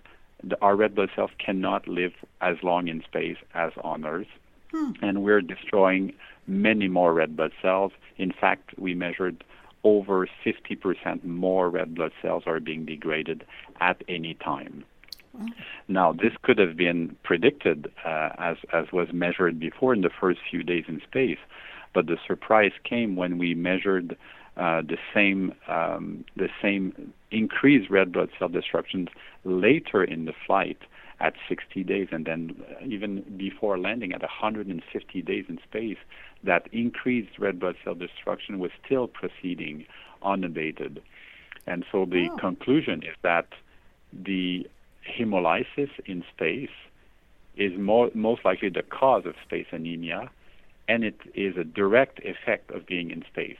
The, 0.43 0.59
our 0.61 0.75
red 0.75 0.93
blood 0.95 1.09
cells 1.15 1.31
cannot 1.43 1.87
live 1.87 2.13
as 2.41 2.57
long 2.61 2.87
in 2.87 3.01
space 3.03 3.37
as 3.53 3.71
on 3.83 4.05
Earth, 4.05 4.27
hmm. 4.71 4.91
and 5.01 5.23
we're 5.23 5.41
destroying 5.41 6.13
many 6.47 6.87
more 6.87 7.13
red 7.13 7.35
blood 7.35 7.51
cells. 7.61 7.91
In 8.17 8.31
fact, 8.31 8.77
we 8.77 8.93
measured 8.93 9.43
over 9.83 10.27
50% 10.45 11.23
more 11.23 11.69
red 11.69 11.95
blood 11.95 12.11
cells 12.21 12.43
are 12.45 12.59
being 12.59 12.85
degraded 12.85 13.45
at 13.79 14.01
any 14.07 14.33
time. 14.35 14.83
Now, 15.87 16.13
this 16.13 16.33
could 16.41 16.57
have 16.57 16.75
been 16.75 17.15
predicted 17.23 17.91
uh, 18.03 18.29
as, 18.37 18.57
as 18.73 18.91
was 18.91 19.09
measured 19.13 19.59
before 19.59 19.93
in 19.93 20.01
the 20.01 20.09
first 20.09 20.39
few 20.49 20.63
days 20.63 20.85
in 20.87 21.01
space, 21.01 21.37
but 21.93 22.07
the 22.07 22.17
surprise 22.25 22.71
came 22.83 23.15
when 23.15 23.37
we 23.37 23.53
measured 23.53 24.17
uh, 24.57 24.81
the 24.81 24.97
same 25.13 25.53
um, 25.67 26.25
the 26.35 26.49
same 26.61 27.13
increased 27.29 27.91
red 27.91 28.11
blood 28.11 28.29
cell 28.39 28.49
destructions 28.49 29.07
later 29.43 30.03
in 30.03 30.25
the 30.25 30.33
flight 30.47 30.79
at 31.19 31.33
60 31.49 31.83
days, 31.83 32.09
and 32.11 32.25
then 32.25 32.55
even 32.85 33.21
before 33.37 33.79
landing 33.79 34.13
at 34.13 34.21
150 34.21 35.21
days 35.23 35.45
in 35.49 35.59
space, 35.67 35.97
that 36.43 36.67
increased 36.71 37.39
red 37.39 37.59
blood 37.59 37.75
cell 37.83 37.95
destruction 37.95 38.59
was 38.59 38.71
still 38.85 39.07
proceeding 39.07 39.85
unabated. 40.21 41.01
And 41.65 41.85
so 41.91 42.05
the 42.05 42.29
oh. 42.31 42.37
conclusion 42.37 43.01
is 43.03 43.15
that 43.23 43.47
the 44.13 44.67
hemolysis 45.17 45.89
in 46.05 46.23
space 46.33 46.69
is 47.55 47.77
more, 47.77 48.11
most 48.13 48.45
likely 48.45 48.69
the 48.69 48.83
cause 48.83 49.25
of 49.25 49.33
space 49.43 49.67
anemia, 49.71 50.29
and 50.87 51.03
it 51.03 51.19
is 51.33 51.57
a 51.57 51.63
direct 51.63 52.19
effect 52.23 52.71
of 52.71 52.85
being 52.85 53.11
in 53.11 53.23
space. 53.31 53.57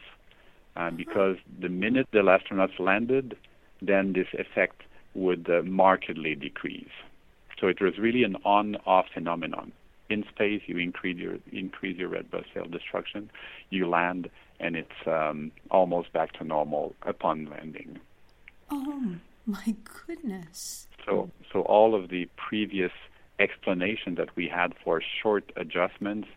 Uh, 0.75 0.91
because 0.91 1.37
the 1.59 1.69
minute 1.69 2.07
the 2.11 2.19
astronauts 2.19 2.79
landed, 2.79 3.35
then 3.81 4.13
this 4.13 4.27
effect 4.33 4.83
would 5.15 5.49
uh, 5.49 5.63
markedly 5.63 6.35
decrease. 6.35 6.85
So 7.59 7.67
it 7.67 7.81
was 7.81 7.97
really 7.97 8.23
an 8.23 8.37
on-off 8.45 9.07
phenomenon. 9.13 9.71
In 10.09 10.23
space, 10.29 10.61
you 10.67 10.77
increase 10.77 11.17
your 11.17 11.37
increase 11.51 11.97
your 11.97 12.07
red 12.09 12.31
blood 12.31 12.45
cell 12.53 12.65
destruction. 12.65 13.29
You 13.69 13.89
land, 13.89 14.29
and 14.59 14.75
it's 14.75 15.05
um, 15.05 15.51
almost 15.69 16.13
back 16.13 16.31
to 16.33 16.45
normal 16.45 16.95
upon 17.01 17.45
landing. 17.45 17.99
Oh 18.69 19.15
my 19.45 19.75
goodness! 20.05 20.87
So, 21.05 21.29
so 21.51 21.61
all 21.61 21.93
of 21.93 22.09
the 22.09 22.29
previous 22.37 22.91
explanations 23.39 24.17
that 24.17 24.35
we 24.35 24.47
had 24.47 24.73
for 24.83 25.01
short 25.21 25.51
adjustments 25.55 26.27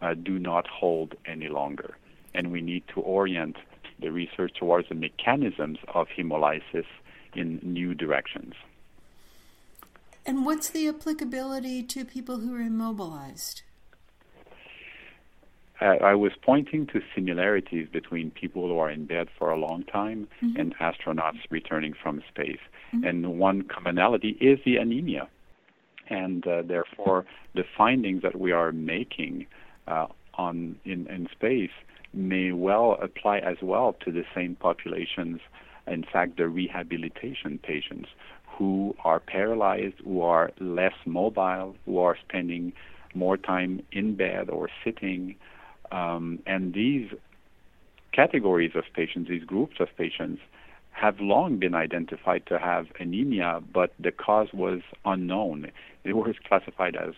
uh, 0.00 0.14
do 0.14 0.38
not 0.38 0.66
hold 0.66 1.14
any 1.26 1.48
longer, 1.48 1.96
and 2.34 2.50
we 2.50 2.62
need 2.62 2.84
to 2.94 3.00
orient 3.00 3.56
the 4.00 4.10
research 4.10 4.52
towards 4.58 4.88
the 4.88 4.94
mechanisms 4.94 5.78
of 5.94 6.06
hemolysis 6.16 6.86
in 7.34 7.60
new 7.62 7.94
directions. 7.94 8.54
And 10.28 10.44
what's 10.44 10.68
the 10.68 10.86
applicability 10.88 11.82
to 11.84 12.04
people 12.04 12.40
who 12.40 12.54
are 12.54 12.60
immobilized? 12.60 13.62
Uh, 15.80 15.86
I 15.86 16.14
was 16.16 16.32
pointing 16.42 16.86
to 16.88 17.00
similarities 17.14 17.88
between 17.90 18.30
people 18.32 18.68
who 18.68 18.78
are 18.78 18.90
in 18.90 19.06
bed 19.06 19.28
for 19.38 19.48
a 19.48 19.56
long 19.56 19.84
time 19.84 20.28
mm-hmm. 20.42 20.60
and 20.60 20.76
astronauts 20.76 21.38
returning 21.48 21.94
from 21.94 22.22
space. 22.28 22.60
Mm-hmm. 22.92 23.04
And 23.06 23.38
one 23.38 23.62
commonality 23.62 24.36
is 24.38 24.58
the 24.66 24.76
anemia. 24.76 25.28
And 26.10 26.46
uh, 26.46 26.60
therefore, 26.60 27.24
the 27.54 27.64
findings 27.78 28.20
that 28.20 28.38
we 28.38 28.52
are 28.52 28.70
making 28.70 29.46
uh, 29.86 30.08
on 30.34 30.76
in, 30.84 31.06
in 31.06 31.28
space 31.32 31.70
may 32.12 32.52
well 32.52 32.98
apply 33.00 33.38
as 33.38 33.56
well 33.62 33.96
to 34.04 34.12
the 34.12 34.24
same 34.34 34.56
populations. 34.56 35.40
In 35.86 36.04
fact, 36.04 36.36
the 36.36 36.48
rehabilitation 36.48 37.58
patients 37.62 38.10
who 38.58 38.96
are 39.04 39.20
paralyzed, 39.20 39.94
who 40.04 40.20
are 40.20 40.50
less 40.58 40.94
mobile, 41.06 41.76
who 41.86 41.98
are 41.98 42.16
spending 42.28 42.72
more 43.14 43.36
time 43.36 43.80
in 43.92 44.16
bed 44.16 44.50
or 44.50 44.68
sitting. 44.84 45.36
Um, 45.92 46.40
and 46.44 46.74
these 46.74 47.08
categories 48.12 48.72
of 48.74 48.84
patients, 48.94 49.28
these 49.28 49.44
groups 49.44 49.76
of 49.78 49.88
patients, 49.96 50.42
have 50.90 51.20
long 51.20 51.58
been 51.58 51.76
identified 51.76 52.44
to 52.46 52.58
have 52.58 52.86
anemia, 52.98 53.62
but 53.72 53.92
the 54.00 54.10
cause 54.10 54.48
was 54.52 54.80
unknown. 55.04 55.70
It 56.02 56.14
was 56.14 56.34
classified 56.48 56.96
as 56.96 57.14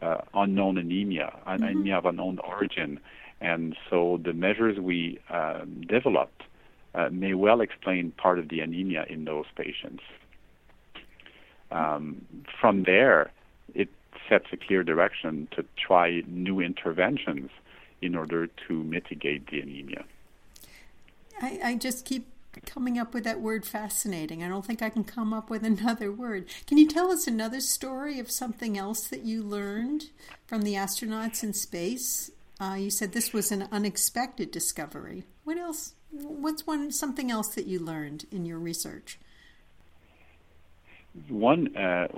uh, 0.00 0.18
unknown 0.32 0.78
anemia, 0.78 1.36
mm-hmm. 1.44 1.64
anemia 1.64 1.98
of 1.98 2.04
unknown 2.04 2.38
origin. 2.38 3.00
And 3.40 3.76
so 3.90 4.20
the 4.22 4.32
measures 4.32 4.78
we 4.78 5.18
uh, 5.28 5.62
developed 5.88 6.42
uh, 6.94 7.08
may 7.10 7.34
well 7.34 7.60
explain 7.60 8.12
part 8.12 8.38
of 8.38 8.48
the 8.48 8.60
anemia 8.60 9.06
in 9.08 9.24
those 9.24 9.46
patients 9.56 10.04
um, 11.74 12.24
from 12.60 12.84
there, 12.84 13.32
it 13.74 13.88
sets 14.28 14.46
a 14.52 14.56
clear 14.56 14.84
direction 14.84 15.48
to 15.56 15.64
try 15.76 16.22
new 16.26 16.60
interventions 16.60 17.50
in 18.00 18.14
order 18.14 18.46
to 18.68 18.82
mitigate 18.84 19.48
the 19.48 19.60
anemia. 19.60 20.04
I, 21.42 21.60
I 21.64 21.74
just 21.74 22.04
keep 22.04 22.28
coming 22.64 22.98
up 22.98 23.12
with 23.12 23.24
that 23.24 23.40
word 23.40 23.66
fascinating. 23.66 24.44
I 24.44 24.48
don't 24.48 24.64
think 24.64 24.82
I 24.82 24.88
can 24.88 25.02
come 25.02 25.32
up 25.34 25.50
with 25.50 25.64
another 25.64 26.12
word. 26.12 26.46
Can 26.66 26.78
you 26.78 26.86
tell 26.86 27.10
us 27.10 27.26
another 27.26 27.60
story 27.60 28.18
of 28.20 28.30
something 28.30 28.78
else 28.78 29.08
that 29.08 29.24
you 29.24 29.42
learned 29.42 30.10
from 30.46 30.62
the 30.62 30.74
astronauts 30.74 31.42
in 31.42 31.52
space? 31.52 32.30
Uh, 32.60 32.76
you 32.78 32.90
said 32.90 33.12
this 33.12 33.32
was 33.32 33.50
an 33.50 33.68
unexpected 33.72 34.52
discovery. 34.52 35.24
What 35.42 35.58
else? 35.58 35.94
What's 36.12 36.64
one 36.64 36.92
something 36.92 37.32
else 37.32 37.48
that 37.56 37.66
you 37.66 37.80
learned 37.80 38.26
in 38.30 38.46
your 38.46 38.60
research? 38.60 39.18
One 41.28 41.76
uh, 41.76 42.08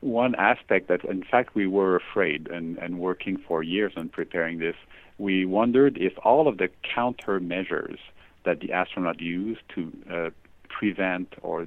one 0.00 0.34
aspect 0.34 0.88
that, 0.88 1.02
in 1.04 1.24
fact, 1.24 1.54
we 1.54 1.66
were 1.66 1.96
afraid 1.96 2.48
and, 2.48 2.76
and 2.76 2.98
working 2.98 3.38
for 3.38 3.62
years 3.62 3.92
on 3.96 4.10
preparing 4.10 4.58
this, 4.58 4.76
we 5.16 5.46
wondered 5.46 5.96
if 5.96 6.12
all 6.22 6.46
of 6.46 6.58
the 6.58 6.68
countermeasures 6.94 7.98
that 8.44 8.60
the 8.60 8.70
astronaut 8.72 9.18
used 9.20 9.62
to 9.74 9.92
uh, 10.12 10.30
prevent 10.68 11.32
or 11.40 11.66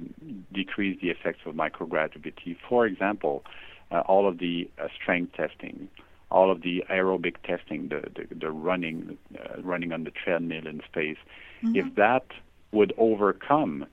decrease 0.52 1.00
the 1.00 1.10
effects 1.10 1.40
of 1.46 1.54
microgravity, 1.54 2.56
for 2.68 2.86
example, 2.86 3.44
uh, 3.90 4.00
all 4.06 4.28
of 4.28 4.38
the 4.38 4.70
uh, 4.78 4.86
strength 4.94 5.32
testing, 5.32 5.88
all 6.30 6.50
of 6.52 6.62
the 6.62 6.84
aerobic 6.90 7.36
testing, 7.42 7.88
the, 7.88 8.02
the, 8.14 8.34
the 8.34 8.50
running, 8.50 9.18
uh, 9.36 9.60
running 9.62 9.92
on 9.92 10.04
the 10.04 10.12
treadmill 10.12 10.66
in 10.66 10.80
space, 10.88 11.16
mm-hmm. 11.62 11.74
if 11.74 11.94
that 11.96 12.26
would 12.70 12.92
overcome 12.98 13.86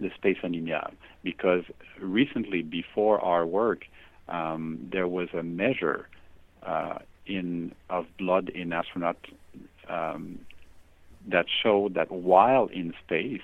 the 0.00 0.10
space 0.14 0.38
anemia 0.42 0.90
because 1.22 1.64
recently, 2.00 2.62
before 2.62 3.20
our 3.20 3.46
work, 3.46 3.86
um, 4.28 4.88
there 4.92 5.08
was 5.08 5.28
a 5.32 5.42
measure 5.42 6.08
uh, 6.62 6.98
in 7.26 7.72
of 7.90 8.06
blood 8.18 8.48
in 8.50 8.72
astronaut 8.72 9.16
um, 9.88 10.38
that 11.26 11.46
showed 11.62 11.94
that 11.94 12.10
while 12.10 12.66
in 12.66 12.92
space, 13.04 13.42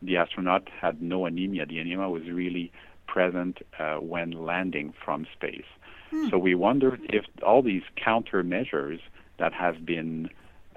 the 0.00 0.16
astronaut 0.16 0.68
had 0.80 1.02
no 1.02 1.26
anemia. 1.26 1.66
The 1.66 1.78
anemia 1.78 2.08
was 2.08 2.24
really 2.24 2.72
present 3.06 3.58
uh, 3.78 3.96
when 3.96 4.30
landing 4.30 4.94
from 5.04 5.26
space. 5.32 5.64
Hmm. 6.10 6.28
So 6.28 6.38
we 6.38 6.54
wondered 6.54 7.00
if 7.08 7.24
all 7.42 7.62
these 7.62 7.82
countermeasures 7.96 9.00
that 9.38 9.52
have 9.52 9.84
been 9.84 10.30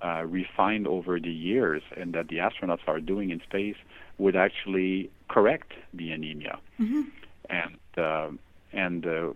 uh, 0.03 0.23
refined 0.25 0.87
over 0.87 1.19
the 1.19 1.31
years 1.31 1.81
and 1.95 2.13
that 2.13 2.27
the 2.27 2.37
astronauts 2.37 2.87
are 2.87 2.99
doing 2.99 3.29
in 3.29 3.41
space 3.41 3.77
would 4.17 4.35
actually 4.35 5.09
correct 5.27 5.73
the 5.93 6.11
anemia. 6.11 6.59
Mm-hmm. 6.79 7.01
And 7.49 7.77
uh, 7.97 8.29
and 8.73 9.05
uh, 9.05 9.33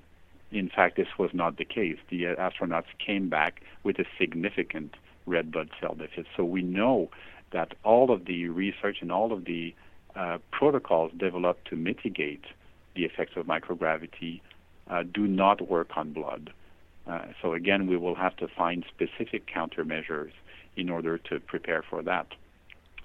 in 0.52 0.70
fact, 0.70 0.98
this 0.98 1.08
was 1.18 1.32
not 1.34 1.58
the 1.58 1.66
case. 1.66 1.98
The 2.10 2.24
astronauts 2.24 2.92
came 3.06 3.30
back 3.30 3.62
with 3.84 4.00
a 4.00 4.06
significant 4.18 4.96
red 5.26 5.52
blood 5.52 5.70
cell 5.80 5.96
deficit. 5.96 6.26
So 6.36 6.44
we 6.44 6.62
know 6.62 7.10
that 7.52 7.74
all 7.84 8.12
of 8.12 8.26
the 8.26 8.48
research 8.50 8.98
and 9.02 9.12
all 9.12 9.32
of 9.32 9.46
the 9.46 9.76
uh, 10.16 10.40
protocols 10.52 11.12
developed 11.18 11.68
to 11.70 11.76
mitigate 11.76 12.46
the 12.96 13.06
effects 13.06 13.34
of 13.36 13.46
microgravity 13.46 14.42
uh, 14.90 15.04
do 15.04 15.28
not 15.28 15.70
work 15.70 15.96
on 15.96 16.14
blood. 16.14 16.52
Uh, 17.08 17.26
so 17.42 17.54
again, 17.54 17.88
we 17.88 17.98
will 17.98 18.16
have 18.16 18.36
to 18.38 18.48
find 18.48 18.84
specific 18.88 19.48
countermeasures 19.48 20.32
in 20.76 20.90
order 20.90 21.18
to 21.18 21.40
prepare 21.40 21.84
for 21.88 22.02
that. 22.04 22.28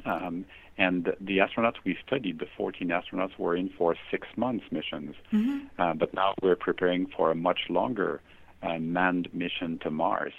Um, 0.05 0.45
and 0.77 1.13
the 1.21 1.39
astronauts 1.39 1.77
we 1.85 1.97
studied, 2.07 2.41
the 2.41 2.47
14 2.57 2.89
astronauts, 2.89 3.39
were 3.39 3.57
in 3.57 3.71
for 3.79 3.95
six 4.11 4.27
months 4.37 4.65
missions. 4.71 5.15
Mm-hmm. 5.33 5.81
Uh, 5.81 5.95
but 5.95 6.13
now 6.15 6.35
we're 6.43 6.57
preparing 6.57 7.07
for 7.17 7.31
a 7.31 7.35
much 7.35 7.61
longer 7.69 8.21
uh, 8.63 8.79
manned 8.79 9.29
mission 9.33 9.79
to 9.83 9.91
Mars. 9.91 10.33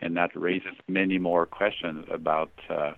And 0.00 0.16
that 0.16 0.30
raises 0.34 0.74
many 0.88 1.18
more 1.18 1.46
questions 1.46 2.06
about 2.10 2.50
uh, 2.70 2.92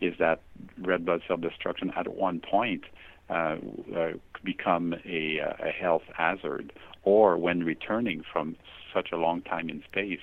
is 0.00 0.14
that 0.18 0.40
red 0.78 1.04
blood 1.04 1.20
cell 1.28 1.36
destruction 1.36 1.92
at 1.96 2.08
one 2.08 2.40
point 2.40 2.84
uh, 3.28 3.56
uh, 3.96 4.12
become 4.44 4.94
a, 5.04 5.38
a, 5.38 5.70
health 5.70 6.02
hazard, 6.16 6.72
or 7.04 7.36
when 7.36 7.62
returning 7.62 8.24
from 8.32 8.56
such 8.92 9.10
a 9.12 9.16
long 9.16 9.40
time 9.42 9.68
in 9.68 9.82
space, 9.84 10.20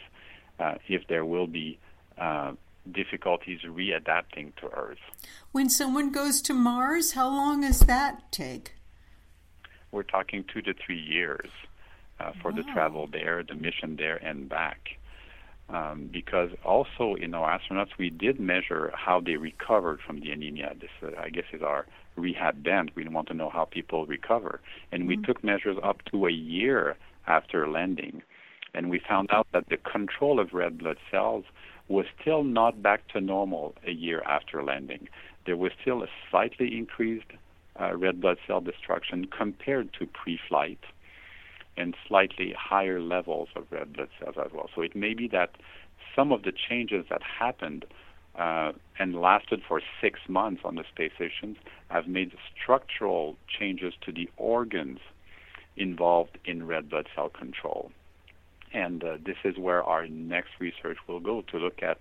uh, 0.59 0.73
if 0.87 1.07
there 1.07 1.23
will 1.23 1.47
be 1.47 1.77
uh, 2.17 2.51
difficulties 2.91 3.59
readapting 3.65 4.55
to 4.57 4.67
Earth. 4.67 4.99
When 5.51 5.69
someone 5.69 6.11
goes 6.11 6.41
to 6.43 6.53
Mars, 6.53 7.13
how 7.13 7.27
long 7.27 7.61
does 7.61 7.81
that 7.81 8.31
take? 8.31 8.73
We're 9.91 10.03
talking 10.03 10.43
two 10.51 10.61
to 10.63 10.73
three 10.73 10.99
years 10.99 11.49
uh, 12.19 12.31
for 12.41 12.51
wow. 12.51 12.57
the 12.57 12.63
travel 12.73 13.07
there, 13.11 13.43
the 13.43 13.55
mission 13.55 13.95
there, 13.95 14.17
and 14.17 14.49
back. 14.49 14.97
Um, 15.69 16.09
because 16.11 16.49
also 16.63 17.15
in 17.15 17.33
our 17.33 17.59
astronauts, 17.59 17.97
we 17.97 18.09
did 18.09 18.39
measure 18.39 18.91
how 18.95 19.19
they 19.19 19.35
recovered 19.35 19.99
from 19.99 20.21
the 20.21 20.31
anemia. 20.31 20.73
This, 20.79 20.89
uh, 21.03 21.19
I 21.19 21.29
guess, 21.29 21.43
is 21.51 21.61
our 21.61 21.85
rehab 22.15 22.63
bent. 22.63 22.95
We 22.95 23.05
want 23.07 23.27
to 23.27 23.33
know 23.33 23.49
how 23.49 23.65
people 23.65 24.05
recover. 24.05 24.61
And 24.91 25.01
mm-hmm. 25.01 25.09
we 25.09 25.17
took 25.17 25.43
measures 25.43 25.77
up 25.83 26.03
to 26.11 26.25
a 26.25 26.31
year 26.31 26.95
after 27.27 27.67
landing. 27.67 28.21
And 28.73 28.89
we 28.89 28.99
found 28.99 29.29
out 29.31 29.47
that 29.51 29.67
the 29.69 29.77
control 29.77 30.39
of 30.39 30.53
red 30.53 30.77
blood 30.77 30.97
cells 31.11 31.43
was 31.87 32.05
still 32.21 32.43
not 32.43 32.81
back 32.81 33.07
to 33.09 33.21
normal 33.21 33.75
a 33.85 33.91
year 33.91 34.21
after 34.23 34.63
landing. 34.63 35.07
There 35.45 35.57
was 35.57 35.71
still 35.81 36.03
a 36.03 36.07
slightly 36.29 36.77
increased 36.77 37.31
uh, 37.79 37.95
red 37.95 38.19
blood 38.19 38.37
cell 38.45 38.61
destruction 38.61 39.25
compared 39.25 39.93
to 39.93 40.05
pre 40.05 40.39
flight 40.47 40.79
and 41.77 41.95
slightly 42.07 42.53
higher 42.57 42.99
levels 42.99 43.49
of 43.55 43.65
red 43.71 43.93
blood 43.93 44.09
cells 44.19 44.35
as 44.43 44.51
well. 44.51 44.69
So 44.75 44.81
it 44.81 44.95
may 44.95 45.13
be 45.13 45.27
that 45.29 45.51
some 46.15 46.31
of 46.31 46.43
the 46.43 46.51
changes 46.51 47.05
that 47.09 47.21
happened 47.21 47.85
uh, 48.37 48.71
and 48.99 49.15
lasted 49.19 49.61
for 49.67 49.81
six 50.01 50.19
months 50.27 50.61
on 50.65 50.75
the 50.75 50.83
space 50.91 51.11
stations 51.15 51.57
have 51.89 52.07
made 52.07 52.31
structural 52.61 53.35
changes 53.47 53.93
to 54.01 54.11
the 54.11 54.29
organs 54.37 54.99
involved 55.75 56.37
in 56.45 56.65
red 56.65 56.89
blood 56.89 57.07
cell 57.15 57.29
control. 57.29 57.91
And 58.73 59.03
uh, 59.03 59.17
this 59.23 59.37
is 59.43 59.57
where 59.57 59.83
our 59.83 60.07
next 60.07 60.51
research 60.59 60.97
will 61.07 61.19
go 61.19 61.41
to 61.41 61.57
look 61.57 61.81
at 61.81 61.99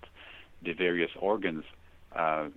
the 0.62 0.72
various 0.72 1.10
organs 1.18 1.64
uh, 2.14 2.48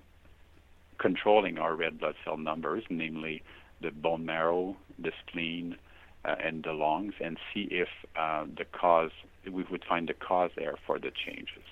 controlling 0.98 1.58
our 1.58 1.75
red 1.75 2.00
blood 2.00 2.16
cell 2.24 2.38
numbers, 2.38 2.84
namely 2.89 3.42
the 3.82 3.92
bone 3.92 4.25
marrow, 4.25 4.75
the 4.98 5.12
spleen, 5.22 5.78
uh, 6.25 6.36
and 6.44 6.63
the 6.63 6.74
lungs, 6.74 7.13
and 7.22 7.38
see 7.54 7.68
if 7.72 7.88
uh, 8.18 8.46
the 8.58 8.66
cause, 8.66 9.12
we 9.50 9.63
would 9.63 9.86
find 9.86 10.10
the 10.10 10.13
cause 10.13 10.51
there 10.56 10.75
for 10.86 11.00
the 11.00 11.12
changes. 11.25 11.63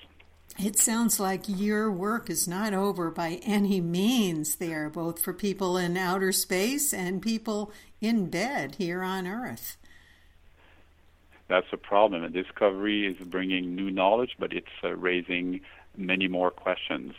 It 0.57 0.79
sounds 0.79 1.19
like 1.19 1.43
your 1.47 1.91
work 1.91 2.29
is 2.29 2.47
not 2.47 2.73
over 2.73 3.11
by 3.11 3.39
any 3.43 3.81
means 3.81 4.55
there, 4.55 4.89
both 4.89 5.21
for 5.21 5.33
people 5.33 5.77
in 5.77 5.97
outer 5.97 6.31
space 6.31 6.93
and 6.93 7.21
people 7.21 7.71
in 8.01 8.29
bed 8.29 8.75
here 8.75 9.03
on 9.03 9.27
Earth. 9.27 9.77
That's 11.47 11.67
a 11.71 11.77
problem. 11.77 12.23
And 12.23 12.33
discovery 12.33 13.07
is 13.07 13.17
bringing 13.25 13.75
new 13.75 13.89
knowledge, 13.89 14.35
but 14.37 14.53
it's 14.53 14.67
uh, 14.83 14.95
raising 14.95 15.61
many 15.95 16.27
more 16.27 16.51
questions. 16.51 17.13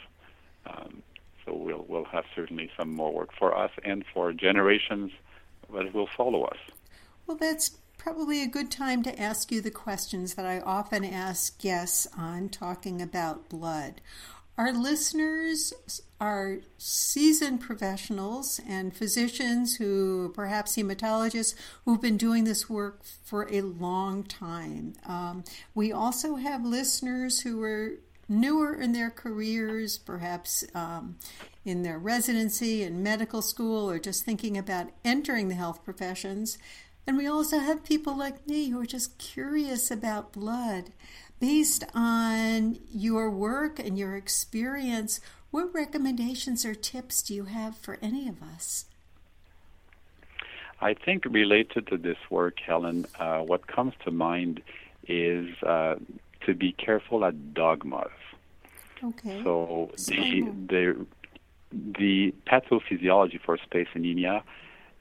Um, 0.67 1.03
so 1.45 1.55
we'll 1.55 1.85
we'll 1.89 2.05
have 2.05 2.25
certainly 2.35 2.71
some 2.77 2.93
more 2.93 3.13
work 3.13 3.31
for 3.39 3.57
us 3.57 3.71
and 3.85 4.05
for 4.13 4.33
generations 4.33 5.13
that 5.73 5.95
will 5.95 6.09
follow 6.17 6.45
us. 6.45 6.59
Well, 7.27 7.37
that's 7.37 7.79
probably 7.97 8.43
a 8.43 8.47
good 8.47 8.71
time 8.71 9.03
to 9.03 9.21
ask 9.21 9.51
you 9.51 9.61
the 9.61 9.71
questions 9.71 10.35
that 10.35 10.47
I 10.47 10.61
often 10.61 11.05
ask 11.05 11.59
guests 11.61 12.07
on 12.17 12.49
talking 12.49 13.03
about 13.03 13.49
blood. 13.49 14.01
Our 14.59 14.73
listeners 14.73 15.73
are 16.21 16.59
seasoned 16.79 17.61
professionals 17.61 18.61
and 18.69 18.93
physicians 18.93 19.77
who, 19.77 20.33
perhaps 20.35 20.75
hematologists, 20.75 21.55
who've 21.85 22.01
been 22.01 22.17
doing 22.17 22.43
this 22.43 22.69
work 22.69 23.05
for 23.05 23.47
a 23.53 23.61
long 23.61 24.25
time. 24.25 24.95
Um, 25.07 25.45
we 25.77 25.93
also 25.93 26.35
have 26.35 26.65
listeners 26.65 27.43
who 27.43 27.63
are 27.63 28.01
newer 28.29 28.75
in 28.75 28.93
their 28.93 29.11
careers, 29.11 29.97
perhaps 29.97 30.65
um, 30.75 31.19
in 31.65 31.85
their 31.85 32.01
residency 32.01 32.83
in 32.83 33.01
medical 33.01 33.43
school, 33.43 33.89
or 33.89 34.01
just 34.01 34.25
thinking 34.25 34.59
about 34.59 34.91
entering 35.05 35.47
the 35.47 35.55
health 35.55 35.85
professions. 35.85 36.59
And 37.07 37.17
we 37.17 37.29
also 37.29 37.61
have 37.61 37.85
people 37.85 38.19
like 38.19 38.47
me 38.49 38.69
who 38.71 38.81
are 38.81 38.87
just 38.87 39.19
curious 39.19 39.91
about 39.91 40.33
blood. 40.33 40.91
Based 41.41 41.85
on 41.95 42.79
your 42.93 43.31
work 43.31 43.79
and 43.79 43.99
your 43.99 44.17
experience, 44.17 45.21
what 45.51 45.73
recommendations 45.73 46.65
or 46.65 46.75
tips 46.75 47.23
do 47.23 47.35
you 47.35 47.45
have 47.45 47.77
for 47.77 47.99
any 48.03 48.29
of 48.29 48.43
us? 48.43 48.87
I 50.81 50.95
think 50.95 51.25
related 51.25 51.87
to 51.89 51.97
this 51.97 52.19
work, 52.31 52.59
Helen, 52.65 53.07
uh, 53.19 53.41
what 53.41 53.67
comes 53.67 53.95
to 54.05 54.11
mind 54.11 54.63
is 55.07 55.49
uh, 55.63 55.97
to 56.47 56.55
be 56.55 56.73
careful 56.73 57.25
at 57.25 57.55
dogmas. 57.55 58.11
Okay. 59.03 59.43
So 59.43 59.91
the, 60.07 60.43
the 60.69 61.07
the 61.71 62.35
pathophysiology 62.47 63.41
for 63.41 63.59
space 63.59 63.89
anemia 63.95 64.43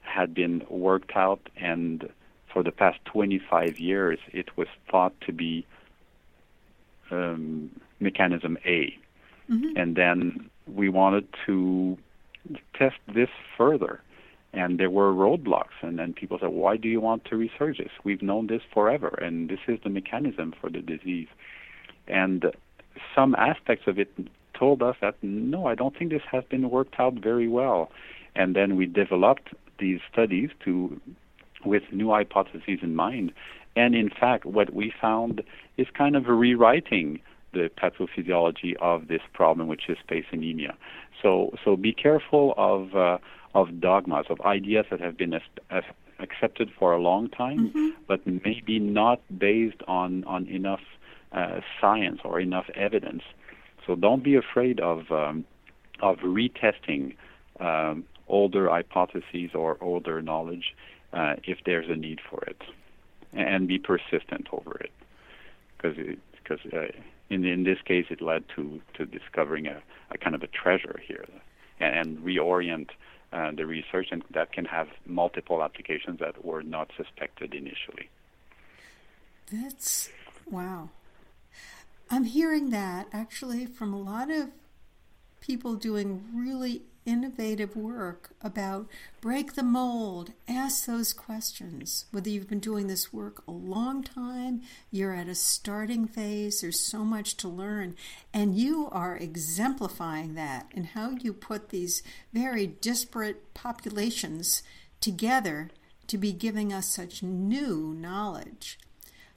had 0.02 0.34
been 0.34 0.64
worked 0.68 1.12
out, 1.16 1.40
and 1.56 2.08
for 2.52 2.62
the 2.62 2.72
past 2.72 2.98
25 3.06 3.78
years, 3.78 4.18
it 4.32 4.56
was 4.56 4.68
thought 4.90 5.14
to 5.22 5.32
be 5.32 5.66
um, 7.10 7.70
mechanism 8.00 8.58
A. 8.64 8.96
Mm-hmm. 9.50 9.76
And 9.76 9.96
then 9.96 10.50
we 10.66 10.88
wanted 10.88 11.26
to 11.46 11.96
test 12.74 12.96
this 13.12 13.30
further. 13.56 14.00
And 14.52 14.78
there 14.80 14.90
were 14.90 15.12
roadblocks, 15.12 15.76
and 15.82 15.98
then 15.98 16.14
people 16.14 16.38
said, 16.38 16.48
"Why 16.48 16.78
do 16.78 16.88
you 16.88 17.00
want 17.00 17.26
to 17.26 17.36
research 17.36 17.78
this? 17.78 17.90
We've 18.02 18.22
known 18.22 18.46
this 18.46 18.62
forever, 18.72 19.08
and 19.20 19.50
this 19.50 19.58
is 19.68 19.78
the 19.84 19.90
mechanism 19.90 20.54
for 20.58 20.70
the 20.70 20.80
disease." 20.80 21.28
And 22.06 22.46
some 23.14 23.34
aspects 23.34 23.86
of 23.86 23.98
it 23.98 24.10
told 24.54 24.82
us 24.82 24.96
that 25.02 25.16
no, 25.22 25.66
I 25.66 25.74
don't 25.74 25.96
think 25.96 26.10
this 26.10 26.22
has 26.32 26.44
been 26.44 26.70
worked 26.70 26.98
out 26.98 27.14
very 27.14 27.46
well. 27.46 27.90
And 28.34 28.56
then 28.56 28.76
we 28.76 28.86
developed 28.86 29.54
these 29.78 30.00
studies 30.10 30.50
to 30.64 31.00
with 31.64 31.82
new 31.92 32.10
hypotheses 32.10 32.78
in 32.82 32.94
mind. 32.94 33.32
And 33.78 33.94
in 33.94 34.10
fact, 34.10 34.44
what 34.44 34.74
we 34.74 34.92
found 35.00 35.42
is 35.76 35.86
kind 35.96 36.16
of 36.16 36.26
rewriting 36.26 37.20
the 37.52 37.70
pathophysiology 37.82 38.74
of 38.80 39.06
this 39.06 39.22
problem, 39.32 39.68
which 39.68 39.88
is 39.88 39.96
space 39.98 40.24
anemia. 40.32 40.74
So, 41.22 41.54
so 41.64 41.76
be 41.76 41.92
careful 41.92 42.54
of 42.56 42.94
uh, 42.96 43.18
of 43.54 43.80
dogmas, 43.80 44.26
of 44.28 44.40
ideas 44.42 44.86
that 44.90 45.00
have 45.00 45.16
been 45.16 45.32
accepted 46.18 46.68
for 46.78 46.92
a 46.92 47.00
long 47.00 47.28
time, 47.30 47.70
mm-hmm. 47.70 47.88
but 48.06 48.20
maybe 48.26 48.78
not 48.78 49.20
based 49.38 49.82
on 49.86 50.24
on 50.24 50.46
enough 50.48 50.84
uh, 51.32 51.60
science 51.80 52.20
or 52.24 52.40
enough 52.40 52.68
evidence. 52.74 53.22
So 53.86 53.94
don't 53.94 54.24
be 54.24 54.34
afraid 54.34 54.80
of 54.80 55.10
um, 55.12 55.44
of 56.00 56.18
retesting 56.18 57.14
um, 57.60 58.04
older 58.26 58.68
hypotheses 58.68 59.50
or 59.54 59.78
older 59.80 60.20
knowledge 60.20 60.74
uh, 61.12 61.34
if 61.44 61.58
there's 61.64 61.88
a 61.88 61.96
need 61.96 62.20
for 62.28 62.42
it, 62.44 62.60
and 63.32 63.68
be 63.68 63.78
persistent 63.78 64.48
over 64.52 64.76
it, 64.80 64.92
because 65.76 65.96
because 66.42 66.60
uh, 66.72 66.86
in 67.30 67.44
in 67.44 67.64
this 67.64 67.78
case 67.84 68.06
it 68.10 68.20
led 68.20 68.44
to 68.56 68.80
to 68.94 69.04
discovering 69.06 69.66
a, 69.66 69.82
a 70.10 70.18
kind 70.18 70.34
of 70.34 70.42
a 70.42 70.48
treasure 70.48 71.00
here, 71.06 71.26
and, 71.80 71.94
and 71.96 72.18
reorient. 72.18 72.90
Uh, 73.30 73.50
the 73.52 73.66
research 73.66 74.06
and 74.10 74.24
that 74.30 74.52
can 74.52 74.64
have 74.64 74.88
multiple 75.04 75.62
applications 75.62 76.18
that 76.18 76.42
were 76.42 76.62
not 76.62 76.90
suspected 76.96 77.52
initially. 77.52 78.08
That's 79.52 80.08
wow. 80.50 80.88
I'm 82.10 82.24
hearing 82.24 82.70
that 82.70 83.06
actually 83.12 83.66
from 83.66 83.92
a 83.92 84.00
lot 84.00 84.30
of 84.30 84.48
people 85.42 85.74
doing 85.74 86.24
really 86.34 86.80
innovative 87.08 87.74
work 87.74 88.30
about 88.42 88.86
break 89.22 89.54
the 89.54 89.62
mold, 89.62 90.32
ask 90.46 90.84
those 90.84 91.14
questions. 91.14 92.04
Whether 92.10 92.28
you've 92.28 92.50
been 92.50 92.60
doing 92.60 92.86
this 92.86 93.12
work 93.14 93.42
a 93.48 93.50
long 93.50 94.04
time, 94.04 94.60
you're 94.90 95.14
at 95.14 95.26
a 95.26 95.34
starting 95.34 96.06
phase, 96.06 96.60
there's 96.60 96.78
so 96.78 97.04
much 97.04 97.38
to 97.38 97.48
learn. 97.48 97.96
And 98.34 98.56
you 98.56 98.90
are 98.92 99.16
exemplifying 99.16 100.34
that 100.34 100.66
in 100.72 100.84
how 100.84 101.12
you 101.12 101.32
put 101.32 101.70
these 101.70 102.02
very 102.34 102.66
disparate 102.66 103.54
populations 103.54 104.62
together 105.00 105.70
to 106.08 106.18
be 106.18 106.32
giving 106.32 106.74
us 106.74 106.88
such 106.88 107.22
new 107.22 107.94
knowledge. 107.98 108.78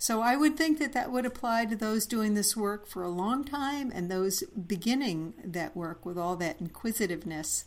So 0.01 0.23
I 0.23 0.35
would 0.35 0.57
think 0.57 0.79
that 0.79 0.93
that 0.93 1.11
would 1.11 1.27
apply 1.27 1.65
to 1.65 1.75
those 1.75 2.07
doing 2.07 2.33
this 2.33 2.57
work 2.57 2.87
for 2.87 3.03
a 3.03 3.07
long 3.07 3.43
time 3.43 3.91
and 3.93 4.09
those 4.09 4.41
beginning 4.45 5.35
that 5.43 5.77
work 5.77 6.07
with 6.07 6.17
all 6.17 6.35
that 6.37 6.59
inquisitiveness. 6.59 7.65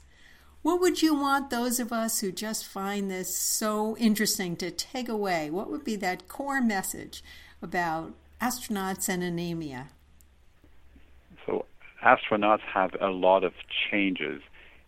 What 0.62 0.80
would 0.80 1.00
you 1.00 1.14
want 1.14 1.50
those 1.50 1.78
of 1.78 1.92
us 1.92 2.18
who 2.18 2.32
just 2.32 2.66
find 2.66 3.08
this 3.08 3.36
so 3.36 3.96
interesting 3.98 4.56
to 4.56 4.72
take 4.72 5.08
away? 5.08 5.48
What 5.48 5.70
would 5.70 5.84
be 5.84 5.94
that 5.94 6.26
core 6.26 6.60
message 6.60 7.22
about 7.62 8.14
astronauts 8.40 9.08
and 9.08 9.22
anemia? 9.22 9.90
So, 11.46 11.66
astronauts 12.04 12.62
have 12.62 12.96
a 13.00 13.10
lot 13.10 13.44
of 13.44 13.52
changes 13.88 14.42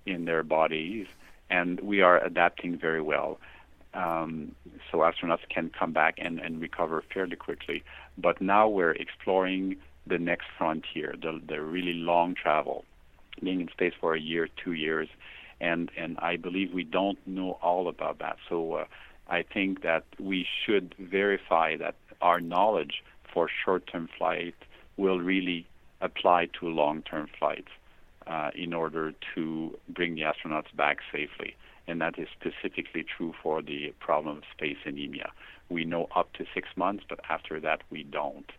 in 0.04 0.24
their 0.24 0.42
bodies, 0.42 1.06
and 1.48 1.78
we 1.78 2.00
are 2.00 2.20
adapting 2.24 2.76
very 2.76 3.00
well. 3.00 3.38
Um, 3.96 4.54
so 4.90 4.98
astronauts 4.98 5.48
can 5.48 5.70
come 5.70 5.92
back 5.92 6.14
and, 6.18 6.38
and 6.38 6.60
recover 6.60 7.02
fairly 7.12 7.36
quickly. 7.36 7.82
But 8.18 8.40
now 8.40 8.68
we're 8.68 8.92
exploring 8.92 9.76
the 10.06 10.18
next 10.18 10.46
frontier, 10.58 11.14
the, 11.20 11.40
the 11.52 11.60
really 11.62 11.94
long 11.94 12.34
travel, 12.34 12.84
being 13.42 13.60
in 13.62 13.68
space 13.68 13.94
for 14.00 14.14
a 14.14 14.20
year, 14.20 14.48
two 14.62 14.72
years, 14.72 15.08
and 15.60 15.90
and 15.96 16.18
I 16.18 16.36
believe 16.36 16.72
we 16.72 16.84
don't 16.84 17.18
know 17.26 17.52
all 17.62 17.88
about 17.88 18.18
that. 18.18 18.36
So 18.48 18.56
uh, 18.74 18.84
I 19.28 19.42
think 19.42 19.82
that 19.82 20.04
we 20.20 20.46
should 20.64 20.94
verify 20.98 21.76
that 21.78 21.96
our 22.20 22.40
knowledge 22.40 23.02
for 23.32 23.48
short-term 23.64 24.08
flight 24.16 24.54
will 24.96 25.20
really 25.20 25.66
apply 26.00 26.48
to 26.60 26.68
long-term 26.68 27.28
flights 27.38 27.72
uh, 28.26 28.50
in 28.54 28.72
order 28.72 29.12
to 29.34 29.76
bring 29.88 30.14
the 30.14 30.22
astronauts 30.22 30.74
back 30.74 30.98
safely. 31.12 31.56
And 31.88 32.00
that 32.00 32.18
is 32.18 32.28
specifically 32.38 33.04
true 33.04 33.34
for 33.42 33.62
the 33.62 33.94
problem 34.00 34.38
of 34.38 34.42
space 34.52 34.78
anemia. 34.84 35.30
We 35.68 35.84
know 35.84 36.08
up 36.14 36.32
to 36.34 36.44
six 36.54 36.68
months, 36.76 37.04
but 37.08 37.20
after 37.28 37.60
that 37.60 37.82
we 37.90 38.02
don't. 38.02 38.50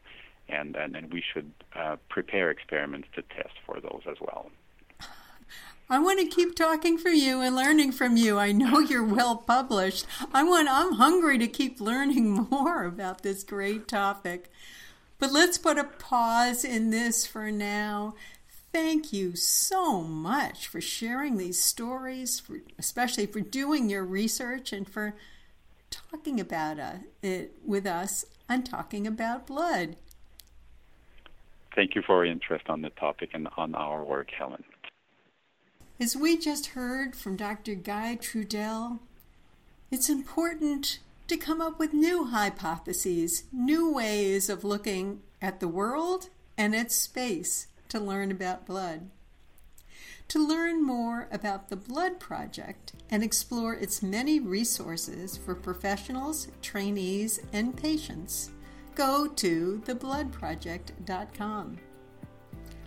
And, 0.49 0.75
and, 0.75 0.95
and 0.95 1.11
we 1.11 1.21
should 1.33 1.51
uh, 1.75 1.97
prepare 2.09 2.49
experiments 2.49 3.09
to 3.15 3.21
test 3.21 3.55
for 3.65 3.81
those 3.81 4.01
as 4.09 4.17
well. 4.21 4.49
I 5.89 5.99
want 5.99 6.19
to 6.19 6.25
keep 6.25 6.53
talking 6.53 6.97
for 6.97 7.09
you 7.09 7.39
and 7.39 7.55
learning 7.55 7.93
from 7.93 8.17
you. 8.17 8.37
I 8.37 8.51
know 8.51 8.79
you're 8.81 9.05
well 9.05 9.37
published. 9.37 10.05
I 10.33 10.43
want 10.43 10.67
I'm 10.69 10.93
hungry 10.93 11.37
to 11.37 11.47
keep 11.47 11.79
learning 11.79 12.31
more 12.51 12.83
about 12.83 13.23
this 13.23 13.43
great 13.43 13.87
topic. 13.87 14.51
But 15.19 15.31
let's 15.31 15.57
put 15.57 15.77
a 15.77 15.85
pause 15.85 16.63
in 16.63 16.89
this 16.91 17.25
for 17.25 17.51
now. 17.51 18.15
Thank 18.73 19.12
you 19.13 19.36
so 19.36 20.01
much 20.01 20.67
for 20.67 20.82
sharing 20.82 21.38
these 21.38 21.62
stories, 21.62 22.39
for, 22.39 22.60
especially 22.77 23.25
for 23.25 23.41
doing 23.41 23.89
your 23.89 24.03
research 24.03 24.71
and 24.71 24.88
for 24.88 25.15
talking 25.89 26.39
about 26.39 26.80
uh, 26.80 26.93
it 27.21 27.53
with 27.65 27.86
us 27.86 28.25
and 28.49 28.65
talking 28.65 29.08
about 29.08 29.47
blood. 29.47 29.95
Thank 31.75 31.95
you 31.95 32.01
for 32.01 32.25
your 32.25 32.32
interest 32.32 32.69
on 32.69 32.82
the 32.82 32.89
topic 32.89 33.32
and 33.34 33.47
on 33.56 33.75
our 33.75 34.03
work, 34.03 34.32
Helen. 34.32 34.63
As 35.99 36.15
we 36.15 36.38
just 36.38 36.67
heard 36.67 37.15
from 37.15 37.36
Dr. 37.36 37.75
Guy 37.75 38.17
Trudel, 38.21 38.99
it's 39.89 40.10
important 40.10 40.99
to 41.27 41.38
come 41.38 41.62
up 41.62 41.80
with 41.80 41.93
new 41.93 42.25
hypotheses, 42.25 43.43
new 43.51 43.91
ways 43.91 44.49
of 44.49 44.63
looking 44.63 45.21
at 45.41 45.60
the 45.60 45.67
world 45.67 46.30
and 46.58 46.73
its 46.73 46.95
space 46.95 47.67
to 47.89 48.00
learn 48.00 48.32
about 48.32 48.65
blood. 48.65 49.10
To 50.30 50.45
learn 50.45 50.86
more 50.86 51.30
about 51.32 51.69
the 51.69 51.78
Blood 51.78 52.19
Project 52.19 52.91
and 53.10 53.23
explore 53.23 53.73
its 53.73 54.04
many 54.04 54.41
resources 54.41 55.38
for 55.38 55.56
professionals, 55.56 56.50
trainees, 56.62 57.39
and 57.54 57.78
patients, 57.78 58.52
go 58.93 59.28
to 59.28 59.82
thebloodproject.com. 59.86 61.78